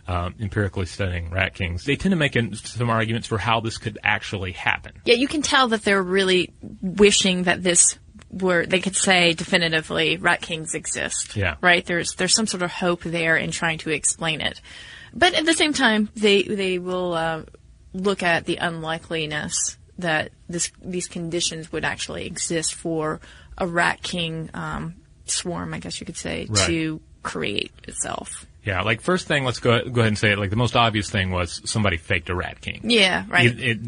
um, 0.06 0.34
empirically 0.40 0.86
studying 0.86 1.30
rat 1.30 1.54
kings. 1.54 1.84
They 1.84 1.96
tend 1.96 2.12
to 2.12 2.16
make 2.16 2.36
some 2.54 2.90
arguments 2.90 3.26
for 3.28 3.38
how 3.38 3.60
this 3.60 3.78
could 3.78 3.98
actually 4.02 4.52
happen. 4.52 4.92
Yeah, 5.04 5.14
you 5.14 5.28
can 5.28 5.40
tell 5.42 5.68
that 5.68 5.82
they're 5.84 6.02
really 6.02 6.52
wishing 6.82 7.44
that 7.44 7.62
this 7.62 7.98
were 8.30 8.64
they 8.66 8.80
could 8.80 8.96
say 8.96 9.32
definitively 9.32 10.16
rat 10.16 10.40
kings 10.40 10.74
exist. 10.74 11.36
Yeah. 11.36 11.56
Right? 11.60 11.84
There's 11.84 12.14
there's 12.14 12.34
some 12.34 12.46
sort 12.46 12.62
of 12.62 12.70
hope 12.70 13.02
there 13.02 13.36
in 13.36 13.50
trying 13.50 13.78
to 13.78 13.90
explain 13.90 14.40
it. 14.40 14.60
But 15.12 15.34
at 15.34 15.44
the 15.44 15.54
same 15.54 15.72
time, 15.72 16.08
they 16.14 16.42
they 16.42 16.78
will 16.78 17.14
uh, 17.14 17.42
look 17.92 18.22
at 18.22 18.44
the 18.46 18.56
unlikeliness 18.56 19.76
that 19.98 20.30
this 20.48 20.70
these 20.82 21.08
conditions 21.08 21.72
would 21.72 21.84
actually 21.84 22.26
exist 22.26 22.74
for 22.74 23.20
a 23.58 23.66
rat 23.66 24.02
king 24.02 24.48
um, 24.54 24.94
swarm, 25.26 25.74
I 25.74 25.78
guess 25.80 26.00
you 26.00 26.06
could 26.06 26.16
say, 26.16 26.46
Right. 26.48 26.66
to 26.66 27.00
create 27.22 27.72
itself. 27.86 28.46
Yeah, 28.64 28.82
like 28.82 29.00
first 29.00 29.26
thing, 29.26 29.44
let's 29.44 29.58
go 29.58 29.82
go 29.88 30.00
ahead 30.00 30.08
and 30.08 30.18
say 30.18 30.32
it. 30.32 30.38
Like 30.38 30.50
the 30.50 30.56
most 30.56 30.76
obvious 30.76 31.10
thing 31.10 31.30
was 31.30 31.60
somebody 31.64 31.96
faked 31.96 32.30
a 32.30 32.34
rat 32.34 32.60
king. 32.60 32.80
Yeah, 32.84 33.24
right. 33.28 33.46
It, 33.46 33.60
it, 33.60 33.78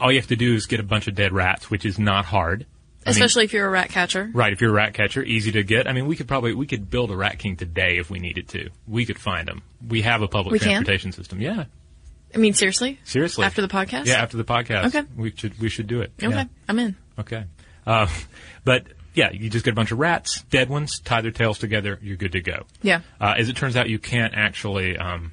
all 0.00 0.10
you 0.10 0.18
have 0.18 0.28
to 0.28 0.36
do 0.36 0.54
is 0.54 0.66
get 0.66 0.80
a 0.80 0.84
bunch 0.84 1.06
of 1.08 1.14
dead 1.14 1.32
rats, 1.32 1.70
which 1.70 1.84
is 1.84 1.98
not 1.98 2.24
hard. 2.24 2.66
I 3.04 3.10
mean, 3.10 3.12
Especially 3.16 3.44
if 3.44 3.52
you're 3.52 3.66
a 3.66 3.70
rat 3.70 3.88
catcher. 3.88 4.30
right, 4.32 4.52
if 4.52 4.60
you're 4.60 4.70
a 4.70 4.74
rat 4.74 4.94
catcher, 4.94 5.22
easy 5.24 5.52
to 5.52 5.62
get. 5.64 5.88
I 5.88 5.92
mean, 5.92 6.06
we 6.06 6.14
could 6.16 6.28
probably 6.28 6.54
we 6.54 6.66
could 6.66 6.88
build 6.88 7.10
a 7.10 7.16
rat 7.16 7.38
king 7.38 7.56
today 7.56 7.98
if 7.98 8.10
we 8.10 8.18
needed 8.20 8.48
to. 8.50 8.70
We 8.86 9.04
could 9.06 9.18
find 9.18 9.46
them. 9.48 9.62
We 9.86 10.02
have 10.02 10.22
a 10.22 10.28
public 10.28 10.52
We 10.52 10.58
can? 10.60 10.68
transportation 10.68 11.12
system. 11.12 11.40
Yeah, 11.40 11.64
I 12.34 12.38
mean, 12.38 12.54
seriously? 12.54 13.00
seriously. 13.04 13.44
After 13.44 13.60
the 13.60 13.68
podcast? 13.68 14.06
Yeah, 14.06 14.22
after 14.22 14.36
the 14.36 14.44
podcast. 14.44 14.86
Okay. 14.86 15.02
we 15.16 15.32
should 15.34 15.58
we 15.58 15.68
should 15.68 15.86
do 15.88 16.00
it. 16.00 16.12
Okay, 16.22 16.32
Yeah. 16.32 16.44
I'm 16.68 16.78
in. 16.78 16.96
Okay. 17.18 17.44
Uh, 17.86 18.06
but 18.64 18.86
yeah, 19.14 19.30
you 19.32 19.50
just 19.50 19.64
get 19.64 19.72
a 19.72 19.74
bunch 19.74 19.90
of 19.92 19.98
rats, 19.98 20.42
dead 20.50 20.68
ones, 20.68 21.00
tie 21.00 21.20
their 21.20 21.32
tails 21.32 21.58
together, 21.58 21.98
you're 22.02 22.16
good 22.16 22.32
to 22.32 22.40
go. 22.40 22.64
Yeah. 22.82 23.00
Uh, 23.20 23.34
as 23.36 23.48
it 23.48 23.56
turns 23.56 23.76
out, 23.76 23.88
you 23.90 23.98
can't 23.98 24.32
actually, 24.34 24.96
um, 24.96 25.32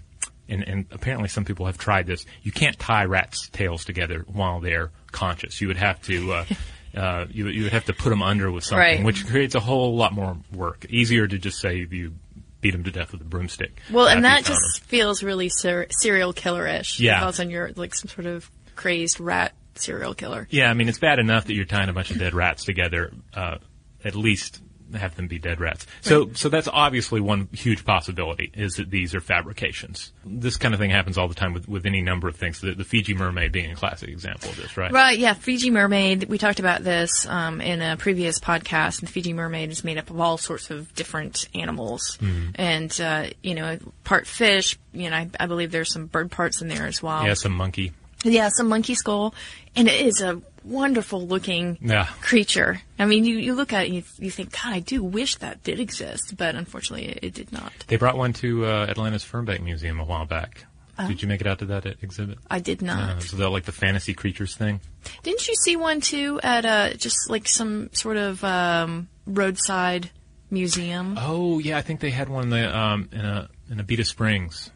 and, 0.50 0.64
and 0.68 0.86
apparently 0.92 1.30
some 1.30 1.46
people 1.46 1.66
have 1.68 1.78
tried 1.78 2.06
this, 2.06 2.26
you 2.44 2.52
can't 2.52 2.78
tie 2.78 3.06
rats' 3.06 3.48
tails 3.50 3.86
together 3.86 4.26
while 4.28 4.60
they're 4.60 4.92
conscious. 5.12 5.62
You 5.62 5.68
would 5.68 5.78
have 5.78 6.02
to, 6.04 6.34
uh, 6.34 6.46
uh, 6.96 7.26
you, 7.30 7.48
you 7.48 7.64
would 7.64 7.72
have 7.74 7.86
to 7.86 7.94
put 7.94 8.10
them 8.10 8.22
under 8.22 8.52
with 8.52 8.64
something, 8.64 8.80
Right. 8.80 9.04
which 9.04 9.28
creates 9.28 9.56
a 9.56 9.60
whole 9.60 9.96
lot 9.96 10.14
more 10.14 10.38
work. 10.54 10.86
Easier 10.90 11.28
to 11.28 11.38
just 11.38 11.60
say 11.60 11.88
you 11.90 12.14
beat 12.62 12.72
them 12.72 12.84
to 12.84 12.92
death 12.92 13.12
with 13.12 13.22
a 13.22 13.26
broomstick. 13.26 13.80
Well, 13.92 14.08
and 14.08 14.26
that 14.26 14.44
just 14.44 14.82
feels 14.82 15.24
really 15.24 15.50
ser- 15.50 15.88
serial 15.90 16.34
killer-ish. 16.34 17.00
Yeah. 17.00 17.22
All 17.24 17.30
of 17.30 17.40
a 17.40 17.46
you're 17.50 17.72
like 17.76 17.96
some 17.96 18.10
sort 18.10 18.26
of 18.28 18.50
crazed 18.76 19.20
rat 19.20 19.54
serial 19.76 20.14
killer. 20.14 20.48
Yeah, 20.50 20.70
I 20.70 20.74
mean, 20.74 20.90
it's 20.90 21.00
bad 21.00 21.20
enough 21.20 21.46
that 21.46 21.54
you're 21.54 21.66
tying 21.66 21.90
a 21.90 21.94
bunch 21.94 22.12
of 22.12 22.20
dead 22.20 22.34
rats 22.34 22.66
together. 22.66 23.14
Uh, 23.34 23.58
at 24.04 24.16
least 24.16 24.62
have 24.96 25.16
them 25.16 25.28
be 25.28 25.40
dead 25.40 25.60
rats. 25.60 25.86
So, 26.02 26.32
so 26.34 26.50
that's 26.50 26.68
obviously 26.72 27.20
one 27.22 27.48
huge 27.52 27.86
possibility 27.86 28.52
is 28.54 28.74
that 28.76 28.90
these 28.90 29.14
are 29.16 29.22
fabrications. 29.22 30.12
This 30.26 30.58
kind 30.58 30.74
of 30.74 30.80
thing 30.80 30.90
happens 30.90 31.18
all 31.18 31.28
the 31.28 31.36
time 31.36 31.54
with, 31.54 31.68
with 31.68 31.86
any 31.86 32.02
number 32.02 32.28
of 32.28 32.36
things. 32.36 32.62
The, 32.62 32.74
the 32.74 32.84
Fiji 32.84 33.14
mermaid 33.14 33.52
being 33.52 33.72
a 33.72 33.76
classic 33.76 34.10
example 34.10 34.50
of 34.50 34.58
this, 34.58 34.78
right? 34.78 34.92
Right, 34.92 35.18
yeah, 35.20 35.34
Fiji 35.34 35.72
mermaid. 35.72 36.26
We 36.26 36.38
talked 36.38 36.60
about 36.60 36.84
this 36.84 37.26
um, 37.28 37.62
in 37.62 37.82
a 37.82 37.98
previous 37.98 38.40
podcast. 38.40 39.02
The 39.02 39.08
Fiji 39.08 39.34
mermaid 39.34 39.72
is 39.72 39.84
made 39.84 39.98
up 39.98 40.10
of 40.10 40.20
all 40.20 40.38
sorts 40.38 40.70
of 40.70 40.94
different 40.96 41.48
animals, 41.56 42.18
Mm-hmm. 42.22 42.50
and 42.56 43.02
uh, 43.02 43.28
you 43.44 43.56
know, 43.56 43.78
part 44.04 44.28
fish. 44.28 44.78
You 44.94 45.10
know, 45.10 45.16
I, 45.18 45.30
I 45.40 45.46
believe 45.46 45.72
there's 45.72 45.92
some 45.94 46.08
bird 46.08 46.32
parts 46.32 46.62
in 46.62 46.68
there 46.68 46.86
as 46.88 47.02
well. 47.04 47.26
Yeah, 47.26 47.34
some 47.36 47.54
monkey. 47.54 47.92
Yeah, 48.24 48.50
some 48.50 48.68
monkey 48.68 48.96
skull, 48.96 49.34
and 49.76 49.88
it 49.88 50.06
is 50.06 50.22
a 50.22 50.42
wonderful 50.64 51.26
looking 51.26 51.78
Yeah. 51.82 52.06
creature. 52.22 52.82
I 53.00 53.06
mean, 53.06 53.24
you, 53.26 53.38
you 53.38 53.56
look 53.56 53.72
at 53.72 53.84
it, 53.84 53.88
and 53.88 53.96
you, 53.96 54.04
you 54.20 54.30
think, 54.32 54.52
God, 54.52 54.74
I 54.74 54.80
do 54.82 55.04
wish 55.04 55.36
that 55.38 55.64
did 55.64 55.80
exist, 55.80 56.36
but 56.38 56.56
unfortunately, 56.56 57.08
it, 57.08 57.20
it 57.24 57.34
did 57.34 57.52
not. 57.54 57.72
They 57.88 57.96
brought 57.96 58.18
one 58.18 58.34
to 58.34 58.66
uh, 58.66 58.86
Atlanta's 58.90 59.24
Fernbank 59.24 59.62
Museum 59.62 60.00
a 60.00 60.04
while 60.06 60.26
back. 60.26 60.66
Oh. 61.02 61.08
Did 61.08 61.22
you 61.22 61.30
make 61.30 61.40
it 61.40 61.48
out 61.48 61.60
to 61.60 61.66
that 61.68 61.86
exhibit? 61.86 62.40
I 62.52 62.60
did 62.60 62.82
not. 62.82 63.10
Uh, 63.18 63.20
so 63.22 63.38
they're 63.38 63.48
like 63.50 63.64
the 63.64 63.72
fantasy 63.72 64.14
creatures 64.14 64.54
thing. 64.58 64.82
Didn't 65.24 65.48
you 65.48 65.56
see 65.56 65.78
one 65.78 66.02
too 66.02 66.42
at 66.44 66.66
uh, 66.66 66.94
just 66.96 67.30
like 67.30 67.48
some 67.48 67.90
sort 67.94 68.18
of 68.18 68.44
um, 68.44 69.08
roadside 69.26 70.10
museum? 70.52 71.16
Oh 71.18 71.60
yeah, 71.60 71.78
I 71.78 71.82
think 71.84 72.02
they 72.02 72.10
had 72.10 72.28
one 72.28 72.44
in 72.44 72.50
the 72.50 72.78
um, 72.78 73.08
in 73.14 73.22
a 73.22 73.48
in 73.72 73.78
Abita 73.78 74.06
Springs, 74.06 74.72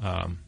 um, 0.00 0.38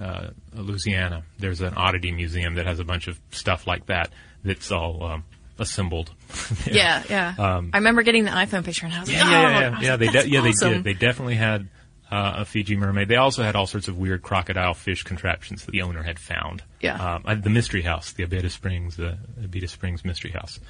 uh, 0.00 0.28
Louisiana. 0.54 1.24
There's 1.38 1.60
an 1.60 1.74
oddity 1.74 2.12
museum 2.12 2.54
that 2.54 2.66
has 2.66 2.78
a 2.80 2.84
bunch 2.84 3.08
of 3.08 3.18
stuff 3.30 3.66
like 3.66 3.86
that. 3.86 4.10
That's 4.44 4.70
all 4.70 5.02
um, 5.04 5.24
assembled. 5.58 6.10
Yeah, 6.70 7.02
yeah. 7.08 7.34
I 7.38 7.76
remember 7.78 8.02
getting 8.02 8.24
the 8.24 8.30
iPhone 8.30 8.64
picture, 8.64 8.86
and 8.86 8.94
I 8.94 9.00
was 9.00 9.08
Um, 9.08 9.14
Yeah, 9.14 9.22
like, 9.22 9.32
yeah, 9.32 9.38
"Oh, 9.38 9.50
yeah, 9.50 9.60
yeah. 9.60 9.70
was 9.70 9.82
yeah 9.82 9.90
like, 9.90 10.00
they 10.00 10.06
de- 10.22 10.28
yeah 10.30 10.40
they 10.42 10.52
did. 10.52 10.84
They 10.84 10.94
definitely 10.94 11.36
had 11.36 11.68
uh, 12.10 12.34
a 12.38 12.44
Fiji 12.44 12.76
mermaid. 12.76 13.08
They 13.08 13.16
also 13.16 13.42
had 13.42 13.56
all 13.56 13.66
sorts 13.66 13.88
of 13.88 13.96
weird 13.98 14.22
crocodile 14.22 14.74
fish 14.74 15.02
contraptions 15.02 15.64
that 15.64 15.72
the 15.72 15.82
owner 15.82 16.02
had 16.02 16.18
found. 16.18 16.62
Yeah. 16.80 17.14
um, 17.14 17.22
uh, 17.26 17.34
the 17.34 17.50
Mystery 17.50 17.82
House, 17.82 18.12
the 18.12 18.24
Abita 18.26 18.50
Springs, 18.50 18.96
the 18.96 19.18
Abita 19.40 19.68
Springs 19.68 20.04
Mystery 20.04 20.30
House. 20.30 20.60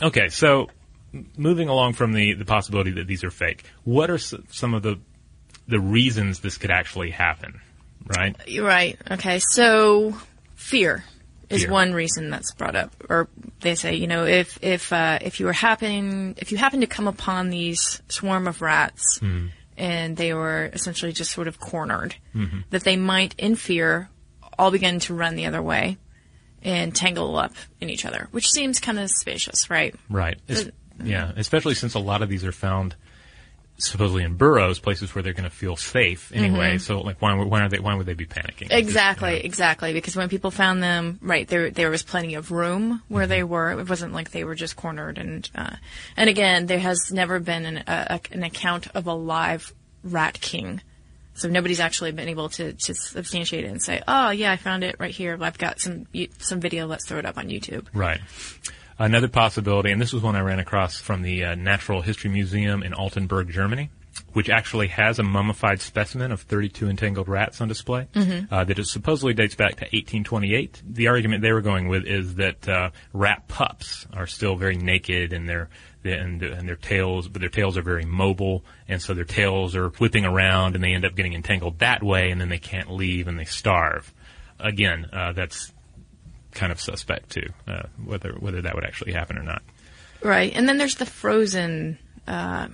Okay, 0.00 0.28
so 0.28 0.68
moving 1.36 1.68
along 1.68 1.92
from 1.92 2.12
the 2.12 2.34
the 2.34 2.44
possibility 2.44 2.92
that 2.92 3.06
these 3.06 3.22
are 3.24 3.30
fake, 3.30 3.64
what 3.84 4.10
are 4.10 4.14
s- 4.14 4.34
some 4.50 4.74
of 4.74 4.82
the 4.82 4.98
the 5.68 5.78
reasons 5.78 6.40
this 6.40 6.58
could 6.58 6.70
actually 6.70 7.10
happen? 7.10 7.60
Right. 8.06 8.36
You're 8.46 8.66
right. 8.66 8.98
Okay, 9.10 9.38
so 9.40 10.16
fear 10.54 11.04
is 11.50 11.62
Fear. 11.62 11.70
one 11.70 11.92
reason 11.92 12.30
that's 12.30 12.52
brought 12.54 12.74
up, 12.76 12.92
or 13.08 13.28
they 13.60 13.74
say, 13.74 13.94
you 13.94 14.06
know, 14.06 14.24
if 14.24 14.58
if 14.62 14.92
uh, 14.92 15.18
if 15.20 15.38
you 15.40 15.46
were 15.46 15.52
happen 15.52 16.34
if 16.38 16.50
you 16.52 16.58
happen 16.58 16.80
to 16.80 16.86
come 16.86 17.06
upon 17.08 17.50
these 17.50 18.00
swarm 18.08 18.46
of 18.48 18.62
rats 18.62 19.18
Hmm. 19.20 19.46
and 19.76 20.16
they 20.16 20.32
were 20.34 20.70
essentially 20.72 21.12
just 21.12 21.30
sort 21.30 21.48
of 21.48 21.60
cornered, 21.60 22.14
Mm-hmm. 22.34 22.60
that 22.70 22.84
they 22.84 22.96
might, 22.96 23.34
in 23.38 23.54
fear, 23.56 24.08
all 24.58 24.70
begin 24.70 24.98
to 25.00 25.14
run 25.14 25.34
the 25.36 25.46
other 25.46 25.62
way 25.62 25.98
and 26.62 26.94
tangle 26.94 27.36
up 27.36 27.52
in 27.80 27.90
each 27.90 28.04
other, 28.06 28.28
which 28.30 28.48
seems 28.48 28.78
kind 28.80 28.98
of 28.98 29.08
suspicious, 29.10 29.68
right? 29.68 29.94
Right. 30.08 30.38
Yeah, 31.02 31.32
especially 31.36 31.74
since 31.74 31.94
a 31.94 31.98
lot 31.98 32.22
of 32.22 32.28
these 32.28 32.44
are 32.44 32.52
found 32.52 32.94
supposedly 33.78 34.22
in 34.22 34.36
burrows, 34.36 34.78
places 34.78 35.14
where 35.14 35.22
they're 35.22 35.32
going 35.32 35.48
to 35.48 35.54
feel 35.54 35.76
safe 35.76 36.30
anyway. 36.34 36.78
So, 36.78 37.00
like, 37.00 37.20
why, 37.20 37.34
why 37.34 37.62
are 37.62 37.68
they? 37.68 37.80
Why 37.80 37.94
would 37.94 38.06
they 38.06 38.14
be 38.14 38.26
panicking? 38.26 38.68
Mm-hmm. 38.68 38.78
Exactly, 38.78 39.32
Just, 39.34 39.44
exactly. 39.44 39.92
Because 39.92 40.14
when 40.16 40.28
people 40.28 40.50
found 40.50 40.82
them, 40.82 41.18
right, 41.22 41.46
there 41.48 41.70
there 41.70 41.90
was 41.90 42.02
plenty 42.02 42.34
of 42.34 42.50
room 42.50 43.02
where 43.08 43.26
they 43.26 43.42
were. 43.42 43.72
It 43.72 43.88
wasn't 43.88 44.12
like 44.12 44.30
they 44.30 44.44
were 44.44 44.54
just 44.54 44.76
cornered. 44.76 45.18
And 45.18 45.48
uh, 45.54 45.76
and 46.16 46.30
again, 46.30 46.66
there 46.66 46.78
has 46.78 47.10
never 47.10 47.40
been 47.40 47.64
an, 47.64 47.76
a, 47.86 48.06
a- 48.20 48.34
an 48.34 48.42
account 48.44 48.88
of 48.94 49.06
a 49.06 49.14
live 49.14 49.72
rat 50.04 50.40
king. 50.40 50.80
So 51.34 51.48
nobody's 51.48 51.80
actually 51.80 52.12
been 52.12 52.28
able 52.28 52.50
to, 52.50 52.74
to 52.74 52.94
substantiate 52.94 53.64
it 53.64 53.68
and 53.68 53.82
say, 53.82 54.02
oh 54.06 54.28
yeah, 54.30 54.52
I 54.52 54.56
found 54.56 54.84
it 54.84 54.96
right 54.98 55.10
here. 55.10 55.38
I've 55.40 55.56
got 55.56 55.80
some 55.80 56.06
some 56.38 56.60
video. 56.60 56.86
Let's 56.86 57.08
throw 57.08 57.18
it 57.18 57.24
up 57.24 57.38
on 57.38 57.48
YouTube. 57.48 57.86
Right. 57.94 58.20
Another 59.02 59.26
possibility, 59.26 59.90
and 59.90 60.00
this 60.00 60.12
was 60.12 60.22
one 60.22 60.36
I 60.36 60.42
ran 60.42 60.60
across 60.60 61.00
from 61.00 61.22
the 61.22 61.44
uh, 61.44 61.54
Natural 61.56 62.02
History 62.02 62.30
Museum 62.30 62.84
in 62.84 62.92
Altenburg, 62.92 63.50
Germany, 63.50 63.90
which 64.32 64.48
actually 64.48 64.86
has 64.86 65.18
a 65.18 65.24
mummified 65.24 65.80
specimen 65.80 66.30
of 66.30 66.42
32 66.42 66.88
entangled 66.88 67.26
rats 67.26 67.60
on 67.60 67.66
display 67.66 68.06
uh, 68.52 68.62
that 68.62 68.78
is 68.78 68.92
supposedly 68.92 69.34
dates 69.34 69.56
back 69.56 69.70
to 69.70 69.86
1828. 69.86 70.82
The 70.88 71.08
argument 71.08 71.42
they 71.42 71.50
were 71.50 71.62
going 71.62 71.88
with 71.88 72.04
is 72.06 72.36
that 72.36 72.68
uh, 72.68 72.90
rat 73.12 73.48
pups 73.48 74.06
are 74.12 74.28
still 74.28 74.54
very 74.54 74.76
naked 74.76 75.32
and 75.32 75.48
their 75.48 75.68
and, 76.04 76.40
and 76.40 76.68
their 76.68 76.76
tails, 76.76 77.26
but 77.26 77.40
their 77.40 77.48
tails 77.48 77.76
are 77.76 77.82
very 77.82 78.04
mobile, 78.04 78.64
and 78.86 79.02
so 79.02 79.14
their 79.14 79.24
tails 79.24 79.74
are 79.74 79.88
whipping 79.88 80.24
around, 80.24 80.76
and 80.76 80.84
they 80.84 80.94
end 80.94 81.04
up 81.04 81.16
getting 81.16 81.32
entangled 81.32 81.80
that 81.80 82.04
way, 82.04 82.30
and 82.30 82.40
then 82.40 82.50
they 82.50 82.58
can't 82.58 82.92
leave, 82.92 83.26
and 83.26 83.36
they 83.36 83.46
starve. 83.46 84.14
Again, 84.60 85.06
uh, 85.12 85.32
that's 85.32 85.71
kind 86.52 86.72
of 86.72 86.80
suspect 86.80 87.30
too, 87.30 87.48
uh, 87.66 87.82
whether 88.04 88.32
whether 88.32 88.62
that 88.62 88.74
would 88.74 88.84
actually 88.84 89.12
happen 89.12 89.38
or 89.38 89.42
not. 89.42 89.62
Right, 90.22 90.52
and 90.54 90.68
then 90.68 90.78
there's 90.78 90.96
the 90.96 91.06
frozen. 91.06 91.98
Uh, 92.26 92.68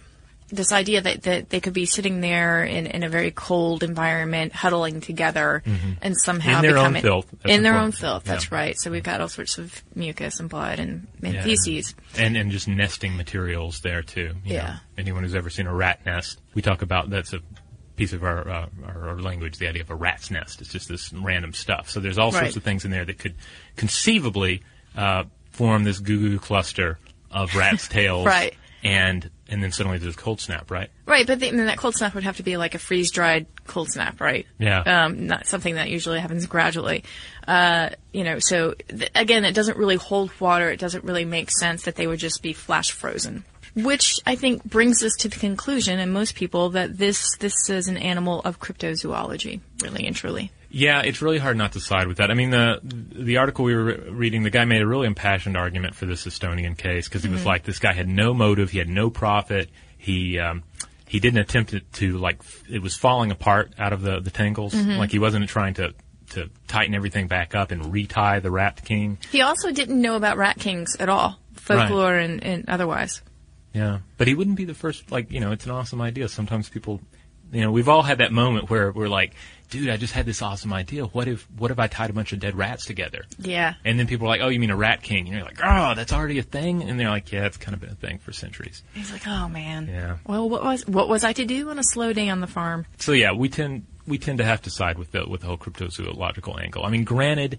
this 0.50 0.72
idea 0.72 1.02
that, 1.02 1.22
that 1.24 1.50
they 1.50 1.60
could 1.60 1.74
be 1.74 1.84
sitting 1.84 2.22
there 2.22 2.64
in, 2.64 2.86
in 2.86 3.02
a 3.02 3.08
very 3.10 3.30
cold 3.30 3.82
environment, 3.82 4.54
huddling 4.54 5.02
together, 5.02 5.62
and 6.00 6.14
somehow 6.24 6.56
In 6.56 6.62
their 6.62 6.78
own 6.78 6.94
becoming 6.94 7.02
filth, 7.02 7.26
that's 7.42 7.54
in 7.54 7.62
their 7.62 7.74
own 7.76 7.92
filth. 7.92 8.24
That's 8.24 8.44
Yeah. 8.50 8.54
right. 8.56 8.78
So 8.80 8.90
we've 8.90 9.02
got 9.02 9.20
all 9.20 9.28
sorts 9.28 9.58
of 9.58 9.82
mucus 9.94 10.40
and 10.40 10.48
blood 10.48 10.78
and, 10.80 11.06
and 11.22 11.34
Yeah. 11.34 11.42
feces. 11.42 11.94
and 12.16 12.34
and 12.34 12.50
just 12.50 12.66
nesting 12.66 13.14
materials 13.18 13.80
there 13.80 14.00
too. 14.00 14.36
you 14.42 14.54
Yeah. 14.54 14.66
know. 14.66 14.74
anyone 14.96 15.22
who's 15.22 15.34
ever 15.34 15.50
seen 15.50 15.66
a 15.66 15.74
rat 15.74 16.00
nest, 16.06 16.40
we 16.54 16.62
talk 16.62 16.80
about 16.80 17.10
that's 17.10 17.34
a 17.34 17.40
piece 17.98 18.12
of 18.14 18.24
our, 18.24 18.48
uh, 18.48 18.66
our 18.86 19.20
language. 19.20 19.58
The 19.58 19.68
idea 19.68 19.82
of 19.82 19.90
a 19.90 19.94
rat's 19.94 20.30
nest. 20.30 20.60
It's 20.62 20.70
just 20.72 20.88
this 20.88 21.12
random 21.12 21.52
stuff. 21.52 21.90
So 21.90 22.00
there's 22.00 22.16
all 22.18 22.30
Right. 22.30 22.40
sorts 22.44 22.56
of 22.56 22.62
things 22.62 22.84
in 22.86 22.90
there 22.90 23.04
that 23.04 23.18
could 23.18 23.34
conceivably 23.76 24.62
uh, 24.96 25.24
form 25.50 25.84
this 25.84 25.98
goo 25.98 26.18
goo 26.18 26.38
cluster 26.38 26.98
of 27.30 27.54
rats' 27.54 27.88
tails. 27.96 28.26
Right. 28.26 28.54
And 28.84 29.28
and 29.48 29.62
then 29.62 29.72
suddenly 29.72 29.98
there's 29.98 30.14
a 30.14 30.16
cold 30.18 30.40
snap, 30.40 30.70
right? 30.70 30.88
Right, 31.06 31.26
but 31.26 31.40
the, 31.40 31.48
I 31.48 31.52
mean, 31.52 31.66
that 31.66 31.78
cold 31.78 31.94
snap 31.96 32.14
would 32.14 32.22
have 32.24 32.36
to 32.36 32.42
be 32.42 32.56
like 32.58 32.74
a 32.74 32.78
freeze 32.78 33.10
dried 33.10 33.46
cold 33.66 33.88
snap, 33.90 34.20
right? 34.20 34.46
Yeah. 34.58 34.80
Um, 35.06 35.26
not 35.26 35.46
something 35.46 35.74
that 35.76 35.88
usually 35.90 36.20
happens 36.20 36.46
gradually. 36.46 37.02
Uh, 37.46 37.88
you 38.12 38.24
know, 38.24 38.38
so 38.38 38.74
th- 38.88 39.10
again, 39.16 39.44
it 39.44 39.54
doesn't 39.54 39.78
really 39.78 39.96
hold 39.96 40.30
water. 40.38 40.70
It 40.70 40.78
doesn't 40.78 41.02
really 41.02 41.24
make 41.24 41.50
sense 41.50 41.84
that 41.84 41.96
they 41.96 42.06
would 42.06 42.18
just 42.20 42.40
be 42.42 42.52
flash 42.52 42.90
frozen. 42.92 43.44
Which 43.84 44.14
I 44.26 44.34
think 44.34 44.64
brings 44.64 45.02
us 45.02 45.14
to 45.20 45.28
the 45.28 45.36
conclusion, 45.36 45.98
and 45.98 46.12
most 46.12 46.34
people, 46.34 46.70
that 46.70 46.98
this 46.98 47.36
this 47.36 47.70
is 47.70 47.88
an 47.88 47.96
animal 47.96 48.40
of 48.40 48.60
cryptozoology, 48.60 49.60
really 49.82 50.06
and 50.06 50.16
truly. 50.16 50.50
Yeah, 50.70 51.00
it's 51.00 51.22
really 51.22 51.38
hard 51.38 51.56
not 51.56 51.72
to 51.72 51.80
side 51.80 52.08
with 52.08 52.18
that. 52.18 52.30
I 52.30 52.34
mean, 52.34 52.50
the 52.50 52.80
the 52.82 53.38
article 53.38 53.64
we 53.64 53.74
were 53.74 53.94
reading, 54.10 54.42
the 54.42 54.50
guy 54.50 54.64
made 54.64 54.82
a 54.82 54.86
really 54.86 55.06
impassioned 55.06 55.56
argument 55.56 55.94
for 55.94 56.06
this 56.06 56.26
Estonian 56.26 56.76
case 56.76 57.08
because 57.08 57.22
he 57.22 57.30
was 57.30 57.46
like, 57.46 57.64
this 57.64 57.78
guy 57.78 57.92
had 57.92 58.08
no 58.08 58.34
motive, 58.34 58.70
he 58.70 58.78
had 58.78 58.88
no 58.88 59.08
profit, 59.08 59.70
he 59.96 60.38
um, 60.38 60.62
he 61.06 61.20
didn't 61.20 61.40
attempt 61.40 61.72
it 61.72 61.90
to 61.94 62.18
like 62.18 62.42
it 62.68 62.82
was 62.82 62.94
falling 62.94 63.30
apart 63.30 63.72
out 63.78 63.92
of 63.92 64.02
the 64.02 64.20
the 64.20 64.30
tangles, 64.30 64.74
like 64.74 65.10
he 65.10 65.18
wasn't 65.18 65.48
trying 65.48 65.74
to 65.74 65.94
to 66.30 66.50
tighten 66.66 66.94
everything 66.94 67.26
back 67.26 67.54
up 67.54 67.70
and 67.70 67.92
retie 67.92 68.40
the 68.40 68.50
rat 68.50 68.84
king. 68.84 69.16
He 69.30 69.40
also 69.40 69.72
didn't 69.72 70.00
know 70.00 70.16
about 70.16 70.36
rat 70.36 70.58
kings 70.58 70.96
at 71.00 71.08
all, 71.08 71.38
folklore 71.54 72.14
and, 72.14 72.42
and 72.44 72.68
otherwise. 72.68 73.22
Yeah, 73.74 73.98
but 74.16 74.26
he 74.26 74.34
wouldn't 74.34 74.56
be 74.56 74.64
the 74.64 74.74
first. 74.74 75.10
Like 75.10 75.30
you 75.30 75.40
know, 75.40 75.52
it's 75.52 75.66
an 75.66 75.72
awesome 75.72 76.00
idea. 76.00 76.28
Sometimes 76.28 76.68
people 76.68 77.00
You 77.52 77.62
know, 77.62 77.72
we've 77.72 77.88
all 77.88 78.02
had 78.02 78.18
that 78.18 78.30
moment 78.32 78.68
where 78.68 78.92
we're 78.92 79.08
like, 79.08 79.32
dude, 79.70 79.88
I 79.88 79.96
just 79.96 80.12
had 80.12 80.26
this 80.26 80.42
awesome 80.42 80.72
idea. 80.72 81.04
What 81.04 81.28
if, 81.28 81.48
what 81.56 81.70
if 81.70 81.78
I 81.78 81.86
tied 81.86 82.10
a 82.10 82.12
bunch 82.12 82.32
of 82.32 82.40
dead 82.40 82.54
rats 82.56 82.84
together? 82.84 83.24
Yeah. 83.38 83.74
And 83.84 83.98
then 83.98 84.06
people 84.06 84.26
are 84.26 84.30
like, 84.30 84.40
oh, 84.42 84.48
you 84.48 84.60
mean 84.60 84.70
a 84.70 84.76
rat 84.76 85.02
king? 85.02 85.26
And 85.26 85.34
you're 85.34 85.44
like, 85.44 85.60
oh, 85.62 85.94
that's 85.94 86.12
already 86.12 86.38
a 86.38 86.42
thing? 86.42 86.82
And 86.82 87.00
they're 87.00 87.08
like, 87.08 87.32
yeah, 87.32 87.46
it's 87.46 87.56
kind 87.56 87.74
of 87.74 87.80
been 87.80 87.90
a 87.90 87.94
thing 87.94 88.18
for 88.18 88.32
centuries. 88.32 88.82
He's 88.92 89.10
like, 89.12 89.26
oh 89.26 89.48
man. 89.48 89.88
Yeah. 89.88 90.18
Well, 90.26 90.48
what 90.48 90.62
was 90.62 90.86
what 90.86 91.08
was 91.08 91.24
I 91.24 91.32
to 91.32 91.44
do 91.44 91.70
on 91.70 91.78
a 91.78 91.84
slow 91.84 92.12
day 92.12 92.28
on 92.28 92.40
the 92.40 92.46
farm? 92.46 92.84
So 92.98 93.12
yeah, 93.12 93.32
we 93.32 93.48
tend 93.48 93.86
we 94.06 94.18
tend 94.18 94.38
to 94.38 94.44
have 94.44 94.62
to 94.62 94.70
side 94.70 94.98
with 94.98 95.12
the 95.12 95.26
with 95.26 95.40
the 95.40 95.46
whole 95.46 95.58
cryptozoological 95.58 96.60
angle. 96.62 96.84
I 96.84 96.90
mean, 96.90 97.04
granted, 97.04 97.58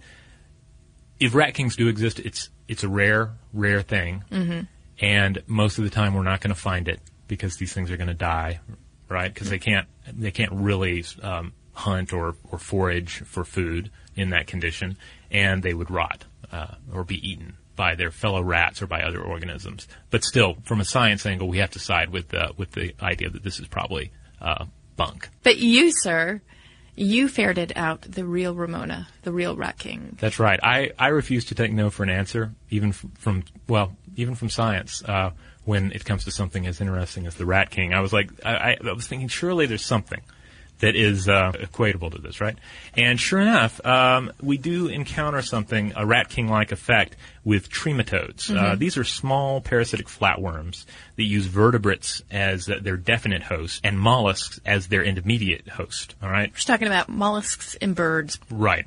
if 1.20 1.34
rat 1.34 1.56
kings 1.56 1.76
do 1.76 1.88
exist, 1.88 2.20
it's 2.20 2.50
it's 2.68 2.84
a 2.84 2.90
rare 2.90 3.32
rare 3.54 3.82
thing, 3.82 4.24
mm-hmm. 4.32 4.62
And 5.00 5.42
most 5.48 5.78
of 5.78 5.84
the 5.84 5.90
time 5.90 6.14
we're 6.14 6.24
not 6.24 6.42
going 6.42 6.54
to 6.54 6.60
find 6.60 6.88
it 6.88 7.00
because 7.28 7.58
these 7.58 7.74
things 7.74 7.92
are 7.92 7.98
going 7.98 8.08
to 8.08 8.14
die, 8.14 8.60
right? 9.08 9.34
Because 9.34 9.50
they 9.50 9.60
can't 9.60 9.88
they 10.12 10.32
can't 10.32 10.52
really 10.52 11.06
um, 11.22 11.54
hunt 11.74 12.14
or 12.14 12.36
or 12.52 12.60
forage 12.60 13.22
for 13.26 13.44
food 13.44 13.92
in 14.16 14.32
that 14.32 14.48
condition, 14.48 14.98
and 15.32 15.64
they 15.64 15.74
would 15.74 15.90
rot 15.90 16.26
uh, 16.52 16.76
or 16.94 17.04
be 17.04 17.16
eaten 17.28 17.56
by 17.76 17.96
their 17.96 18.12
fellow 18.12 18.42
rats 18.42 18.82
or 18.82 18.88
by 18.88 19.02
other 19.02 19.22
organisms. 19.22 19.88
But 20.10 20.26
still, 20.26 20.58
from 20.66 20.82
a 20.82 20.86
science 20.86 21.26
angle, 21.26 21.48
we 21.48 21.60
have 21.60 21.72
to 21.72 21.80
side 21.80 22.10
with 22.10 22.34
uh, 22.34 22.50
with 22.58 22.72
the 22.72 22.94
idea 23.02 23.30
that 23.30 23.44
this 23.44 23.60
is 23.60 23.68
probably 23.68 24.12
uh, 24.42 24.66
bunk. 24.98 25.30
But 25.44 25.58
you, 25.58 25.92
sir, 25.92 26.42
you 27.00 27.30
ferreted 27.30 27.72
out 27.76 28.02
the 28.02 28.26
real 28.26 28.54
Ramona, 28.54 29.08
the 29.24 29.32
real 29.32 29.56
Rat 29.56 29.80
King. 29.80 30.18
That's 30.20 30.38
right. 30.38 30.60
I, 30.62 30.92
I 31.00 31.08
refuse 31.08 31.46
to 31.46 31.56
take 31.56 31.72
no 31.72 31.90
for 31.90 32.04
an 32.04 32.10
answer, 32.10 32.54
even 32.70 32.92
from, 32.92 33.12
from 33.12 33.44
well, 33.68 33.96
even 34.16 34.36
from 34.36 34.50
science. 34.50 35.02
Uh, 35.04 35.32
when 35.64 35.92
it 35.92 36.04
comes 36.04 36.26
to 36.26 36.32
something 36.32 36.68
as 36.68 36.82
interesting 36.82 37.28
as 37.28 37.36
the 37.36 37.46
Rat 37.46 37.70
King, 37.70 37.94
I 37.94 38.02
was 38.02 38.12
like, 38.12 38.32
I, 38.44 38.78
I 38.84 38.92
was 38.94 39.08
thinking, 39.08 39.28
surely 39.28 39.66
there's 39.66 39.86
something 39.86 40.22
that 40.80 40.96
is 40.96 41.28
uh, 41.28 41.52
equatable 41.54 42.12
to 42.12 42.18
this, 42.18 42.42
right? 42.42 42.58
And 42.96 43.20
sure 43.20 43.40
enough, 43.40 43.86
um, 43.86 44.32
we 44.42 44.58
do 44.58 44.88
encounter 44.88 45.42
something, 45.42 45.94
a 45.96 46.06
rat 46.06 46.30
king-like 46.30 46.72
effect 46.72 47.16
with 47.44 47.70
trematodes. 47.70 48.50
Uh, 48.50 48.54
mm-hmm. 48.54 48.66
Uh, 48.66 48.76
these 48.76 48.98
are 48.98 49.04
small 49.04 49.62
parasitic 49.62 50.08
flatworms 50.08 50.86
that 51.18 51.24
use 51.24 51.46
vertebrates 51.46 52.24
as 52.32 52.70
uh, 52.70 52.80
their 52.82 52.98
definite 52.98 53.44
host 53.44 53.82
and 53.84 54.00
mollusks 54.00 54.60
as 54.66 54.88
their 54.88 55.04
intermediate 55.04 55.68
host. 55.68 56.16
All 56.24 56.30
right, 56.30 56.52
we're 56.52 56.58
talking 56.58 56.88
about 56.88 57.10
mollusks 57.10 57.76
and 57.76 57.96
birds, 57.96 58.40
right? 58.50 58.86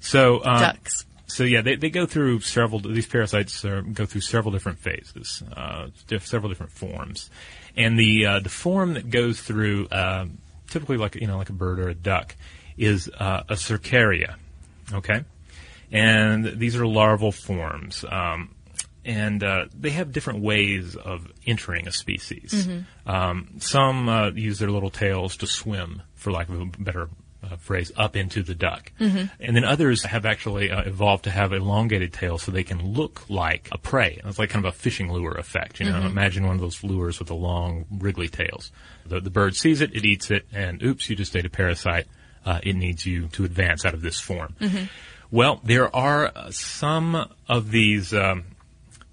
So 0.00 0.44
um, 0.44 0.60
ducks. 0.60 1.04
So 1.26 1.44
yeah, 1.44 1.60
they, 1.60 1.76
they 1.76 1.90
go 1.90 2.06
through 2.06 2.40
several. 2.40 2.80
These 2.80 3.06
parasites 3.06 3.62
go 3.62 4.06
through 4.06 4.22
several 4.22 4.50
different 4.50 4.78
phases, 4.78 5.42
uh, 5.54 5.88
several 6.20 6.48
different 6.48 6.72
forms, 6.72 7.28
and 7.76 7.98
the 7.98 8.24
uh, 8.24 8.40
the 8.40 8.48
form 8.48 8.94
that 8.94 9.10
goes 9.10 9.38
through 9.38 9.88
um, 9.92 10.38
typically 10.68 10.96
like 10.96 11.14
you 11.16 11.26
know 11.26 11.38
like 11.38 11.50
a 11.50 11.54
bird 11.54 11.78
or 11.80 11.88
a 11.88 11.94
duck, 11.94 12.36
is 12.76 13.10
uh, 13.18 13.42
a 13.48 13.54
cercaria. 13.54 14.36
Okay, 14.92 15.24
and 15.90 16.58
these 16.58 16.76
are 16.76 16.86
larval 16.86 17.32
forms. 17.32 18.04
Um, 18.08 18.54
and 19.04 19.42
uh, 19.42 19.66
they 19.74 19.90
have 19.90 20.12
different 20.12 20.40
ways 20.40 20.94
of 20.94 21.32
entering 21.46 21.88
a 21.88 21.92
species. 21.92 22.52
Mm-hmm. 22.52 23.10
Um, 23.10 23.48
some 23.58 24.08
uh, 24.08 24.30
use 24.32 24.58
their 24.58 24.70
little 24.70 24.90
tails 24.90 25.36
to 25.38 25.46
swim, 25.46 26.02
for 26.14 26.30
lack 26.30 26.50
of 26.50 26.60
a 26.60 26.66
better 26.66 27.08
uh, 27.42 27.56
phrase, 27.56 27.92
up 27.96 28.16
into 28.16 28.42
the 28.42 28.54
duck. 28.54 28.92
Mm-hmm. 29.00 29.26
And 29.40 29.56
then 29.56 29.64
others 29.64 30.04
have 30.04 30.26
actually 30.26 30.70
uh, 30.70 30.82
evolved 30.82 31.24
to 31.24 31.30
have 31.30 31.52
elongated 31.52 32.12
tails 32.12 32.42
so 32.42 32.50
they 32.50 32.64
can 32.64 32.94
look 32.94 33.28
like 33.28 33.68
a 33.72 33.78
prey. 33.78 34.20
It's 34.24 34.38
like 34.38 34.50
kind 34.50 34.64
of 34.64 34.74
a 34.74 34.76
fishing 34.76 35.12
lure 35.12 35.32
effect. 35.32 35.80
You 35.80 35.86
know, 35.86 35.98
mm-hmm. 35.98 36.06
imagine 36.06 36.46
one 36.46 36.56
of 36.56 36.60
those 36.60 36.82
lures 36.82 37.18
with 37.18 37.28
the 37.28 37.34
long, 37.34 37.86
wriggly 37.90 38.28
tails. 38.28 38.72
The, 39.06 39.20
the 39.20 39.30
bird 39.30 39.56
sees 39.56 39.80
it, 39.80 39.94
it 39.94 40.04
eats 40.04 40.30
it, 40.30 40.46
and 40.52 40.82
oops, 40.82 41.08
you 41.08 41.16
just 41.16 41.36
ate 41.36 41.46
a 41.46 41.50
parasite. 41.50 42.06
Uh, 42.44 42.60
it 42.62 42.76
needs 42.76 43.04
you 43.04 43.28
to 43.28 43.44
advance 43.44 43.84
out 43.84 43.94
of 43.94 44.02
this 44.02 44.18
form. 44.18 44.54
Mm-hmm. 44.60 44.84
Well, 45.30 45.60
there 45.62 45.94
are 45.94 46.32
uh, 46.34 46.50
some 46.50 47.28
of 47.48 47.70
these 47.70 48.14
um, 48.14 48.44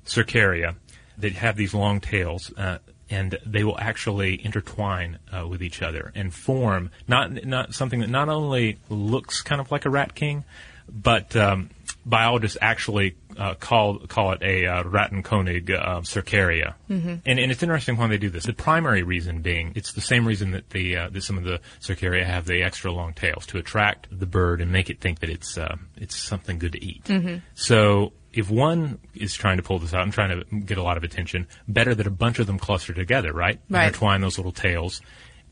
cercaria 0.06 0.76
that 1.18 1.34
have 1.34 1.58
these 1.58 1.74
long 1.74 2.00
tails. 2.00 2.54
Uh, 2.56 2.78
and 3.10 3.38
they 3.46 3.64
will 3.64 3.78
actually 3.80 4.44
intertwine 4.44 5.20
uh, 5.32 5.48
with 5.48 5.62
each 5.62 5.82
other 5.82 6.12
and 6.16 6.34
form 6.34 6.92
not 7.08 7.46
not 7.46 7.74
something 7.74 8.00
that 8.00 8.10
not 8.10 8.30
only 8.30 8.78
looks 8.90 9.42
kind 9.42 9.62
of 9.62 9.72
like 9.72 9.86
a 9.86 9.90
rat 9.90 10.16
king, 10.16 10.44
but 10.90 11.36
um, 11.36 11.70
biologists 12.06 12.58
actually 12.62 13.16
uh, 13.38 13.56
call 13.56 14.00
call 14.00 14.32
it 14.32 14.42
a 14.42 14.66
uh, 14.66 14.84
Rattenkönig 14.84 15.70
uh, 15.70 16.02
cercaria. 16.02 16.76
Mm-hmm. 16.90 17.16
And, 17.26 17.40
and 17.40 17.52
it's 17.52 17.64
interesting 17.64 17.98
why 17.98 18.08
they 18.08 18.18
do 18.18 18.30
this. 18.30 18.46
The 18.46 18.54
primary 18.54 19.04
reason 19.04 19.42
being 19.42 19.74
it's 19.76 19.94
the 19.94 20.02
same 20.02 20.28
reason 20.28 20.52
that 20.52 20.70
the 20.70 20.98
uh, 20.98 21.10
that 21.10 21.22
some 21.22 21.38
of 21.38 21.44
the 21.44 21.60
cercaria 21.82 22.26
have 22.26 22.46
the 22.46 22.62
extra 22.64 22.92
long 22.92 23.14
tails 23.14 23.46
to 23.48 23.58
attract 23.58 24.08
the 24.12 24.26
bird 24.26 24.62
and 24.62 24.72
make 24.72 24.90
it 24.90 25.00
think 25.00 25.20
that 25.20 25.30
it's 25.30 25.58
uh, 25.58 25.76
it's 25.98 26.16
something 26.16 26.60
good 26.60 26.74
to 26.74 26.84
eat. 26.84 27.04
Mm-hmm. 27.06 27.38
So 27.56 28.14
if 28.36 28.50
one 28.50 29.00
is 29.14 29.34
trying 29.34 29.58
to 29.58 29.64
pull 29.64 29.80
this 29.80 29.94
out 29.94 30.04
and 30.04 30.14
trying 30.14 30.40
to 30.40 30.60
get 30.60 30.78
a 30.78 30.84
lot 30.84 30.98
of 30.98 31.04
attention, 31.04 31.48
better 31.68 31.96
that 31.96 32.06
a 32.06 32.12
bunch 32.12 32.40
of 32.40 32.48
them 32.48 32.60
cluster 32.60 32.94
together, 32.94 33.34
right? 33.34 33.60
Right. 33.70 33.88
Intertwine 33.88 34.22
those 34.22 34.38
little 34.38 34.52
tails. 34.52 35.02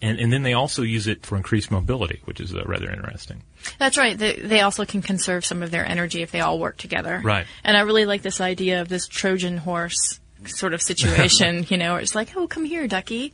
And, 0.02 0.19
and 0.19 0.34
then 0.34 0.43
they 0.43 0.52
also 0.52 0.82
use 0.82 1.08
it 1.08 1.26
for 1.26 1.38
increased 1.38 1.72
mobility, 1.72 2.22
which 2.26 2.41
is 2.41 2.54
uh, 2.54 2.63
rather 2.65 2.91
interesting. 2.91 3.41
That's 3.80 3.98
right. 3.98 4.17
They, 4.17 4.36
they 4.36 4.60
also 4.60 4.86
can 4.86 5.02
conserve 5.02 5.46
some 5.46 5.63
of 5.63 5.72
their 5.72 5.86
energy 5.86 6.22
if 6.22 6.32
they 6.32 6.41
all 6.41 6.60
work 6.60 6.78
together. 6.78 7.22
Right. 7.24 7.46
And 7.63 7.78
I 7.78 7.82
really 7.82 8.06
like 8.06 8.22
this 8.22 8.41
idea 8.41 8.82
of 8.82 8.89
this 8.89 9.08
Trojan 9.08 9.58
horse 9.58 10.19
sort 10.46 10.74
of 10.74 10.82
situation, 10.82 11.65
you 11.69 11.78
know, 11.78 11.93
where 11.93 12.02
it's 12.02 12.15
like, 12.15 12.36
oh, 12.36 12.48
come 12.48 12.65
here, 12.65 12.86
ducky. 12.88 13.34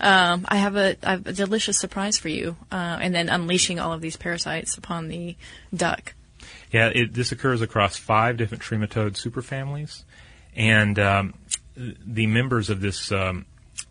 Um, 0.00 0.44
I 0.48 0.56
have 0.56 0.76
a, 0.76 0.96
I 1.02 1.12
have 1.12 1.26
a 1.26 1.32
delicious 1.32 1.78
surprise 1.78 2.18
for 2.18 2.28
you, 2.28 2.56
uh, 2.70 2.98
and 3.00 3.14
then 3.14 3.28
unleashing 3.28 3.78
all 3.78 3.92
of 3.92 4.00
these 4.00 4.16
parasites 4.16 4.76
upon 4.76 5.08
the 5.08 5.36
duck. 5.74 6.12
Yeah, 6.72 6.90
it, 6.94 7.12
this 7.12 7.32
occurs 7.32 7.60
across 7.60 7.96
five 7.96 8.36
different 8.36 8.62
trematode 8.62 9.12
superfamilies, 9.12 10.04
and 10.56 10.98
um, 10.98 11.34
the 11.76 12.26
members 12.26 12.70
of 12.70 12.80
this 12.80 13.12
um, 13.12 13.44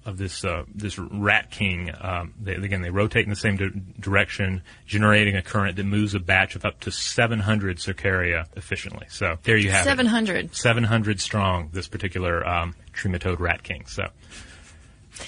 of 0.05 0.17
this 0.17 0.43
uh, 0.43 0.63
this 0.73 0.97
rat 0.97 1.51
king, 1.51 1.91
um, 2.01 2.33
they, 2.41 2.53
again, 2.53 2.81
they 2.81 2.89
rotate 2.89 3.23
in 3.23 3.29
the 3.29 3.35
same 3.35 3.57
di- 3.57 3.69
direction, 3.99 4.63
generating 4.85 5.35
a 5.35 5.41
current 5.41 5.75
that 5.75 5.83
moves 5.83 6.15
a 6.15 6.19
batch 6.19 6.55
of 6.55 6.65
up 6.65 6.79
to 6.81 6.91
700 6.91 7.77
cercaria 7.77 8.45
efficiently. 8.55 9.07
So 9.09 9.37
there 9.43 9.57
you 9.57 9.71
have 9.71 9.83
700. 9.83 10.45
it. 10.45 10.55
700 10.55 11.19
strong. 11.19 11.69
This 11.71 11.87
particular 11.87 12.47
um, 12.47 12.73
trematode 12.93 13.39
rat 13.39 13.63
king. 13.63 13.85
So 13.85 14.07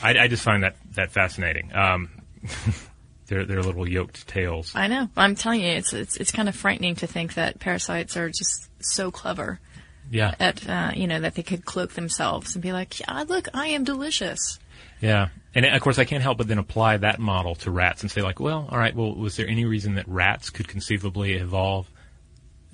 I, 0.01 0.17
I, 0.17 0.27
just 0.27 0.43
find 0.43 0.63
that 0.63 0.75
that 0.93 1.11
fascinating. 1.11 1.73
Um, 1.75 2.09
their 3.33 3.45
their 3.45 3.63
little 3.63 3.87
yoked 3.87 4.27
tails. 4.27 4.73
I 4.75 4.87
know. 4.87 5.09
I'm 5.17 5.35
telling 5.35 5.61
you, 5.61 5.67
it's 5.67 5.93
it's 5.93 6.17
it's 6.17 6.31
kind 6.31 6.47
of 6.47 6.55
frightening 6.55 6.95
to 6.95 7.07
think 7.07 7.35
that 7.35 7.59
parasites 7.59 8.15
are 8.17 8.29
just 8.29 8.69
so 8.79 9.11
clever. 9.11 9.59
Yeah. 10.11 10.35
At 10.39 10.67
uh, 10.69 10.91
you 10.95 11.07
know 11.07 11.19
that 11.21 11.35
they 11.35 11.43
could 11.43 11.65
cloak 11.65 11.93
themselves 11.93 12.55
and 12.55 12.61
be 12.61 12.71
like, 12.71 12.99
yeah, 12.99 13.23
look, 13.27 13.47
I 13.53 13.67
am 13.67 13.83
delicious. 13.83 14.59
Yeah. 15.01 15.29
And 15.55 15.65
of 15.65 15.81
course, 15.81 15.99
I 15.99 16.05
can't 16.05 16.23
help 16.23 16.37
but 16.37 16.47
then 16.47 16.57
apply 16.57 16.97
that 16.97 17.19
model 17.19 17.55
to 17.55 17.71
rats 17.71 18.01
and 18.01 18.09
say, 18.09 18.21
like, 18.21 18.39
well, 18.39 18.67
all 18.71 18.77
right, 18.77 18.95
well, 18.95 19.13
was 19.13 19.35
there 19.35 19.47
any 19.47 19.65
reason 19.65 19.95
that 19.95 20.07
rats 20.07 20.49
could 20.49 20.67
conceivably 20.67 21.33
evolve 21.33 21.89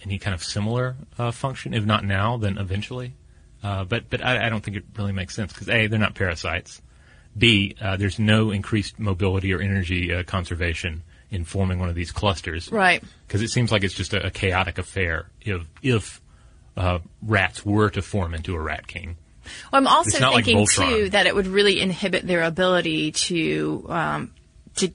any 0.04 0.18
kind 0.18 0.34
of 0.34 0.44
similar 0.44 0.96
uh, 1.18 1.32
function? 1.32 1.74
If 1.74 1.86
not 1.86 2.06
now, 2.06 2.38
then 2.38 2.58
eventually. 2.58 3.14
Uh, 3.62 3.84
but 3.84 4.10
but 4.10 4.24
I, 4.24 4.46
I, 4.46 4.50
don't 4.50 4.64
think 4.64 4.78
it 4.78 4.86
really 4.98 5.12
makes 5.12 5.36
sense 5.36 5.52
because 5.52 5.68
a 5.68 5.88
they're 5.88 6.00
not 6.00 6.16
parasites. 6.16 6.82
B, 7.38 7.76
uh, 7.82 7.98
there's 7.98 8.20
no 8.20 8.52
increased 8.52 9.00
mobility 9.00 9.54
or 9.54 9.62
energy 9.62 10.14
uh, 10.14 10.24
conservation 10.24 11.04
in 11.32 11.46
forming 11.46 11.80
one 11.80 11.90
of 11.90 11.96
these 11.96 12.12
clusters. 12.12 12.72
Right. 12.72 13.04
Because 13.28 13.42
it 13.42 13.50
seems 13.50 13.72
like 13.72 13.84
it's 13.84 13.94
just 13.94 14.14
a, 14.14 14.28
a 14.28 14.32
chaotic 14.32 14.78
affair 14.78 15.30
if, 15.42 15.62
if 15.82 16.22
uh, 16.76 17.00
rats 17.22 17.66
were 17.66 17.90
to 17.92 18.02
form 18.02 18.34
into 18.34 18.56
a 18.56 18.60
rat 18.60 18.88
king. 18.88 19.18
Well, 19.72 19.82
I'm 19.82 19.88
also 19.88 20.18
thinking, 20.18 20.58
like 20.58 20.70
too, 20.70 21.10
that 21.12 21.26
it 21.28 21.36
would 21.36 21.48
really 21.48 21.82
inhibit 21.82 22.26
their 22.26 22.44
ability 22.44 23.12
to, 23.14 23.86
um, 23.90 24.34
to 24.76 24.92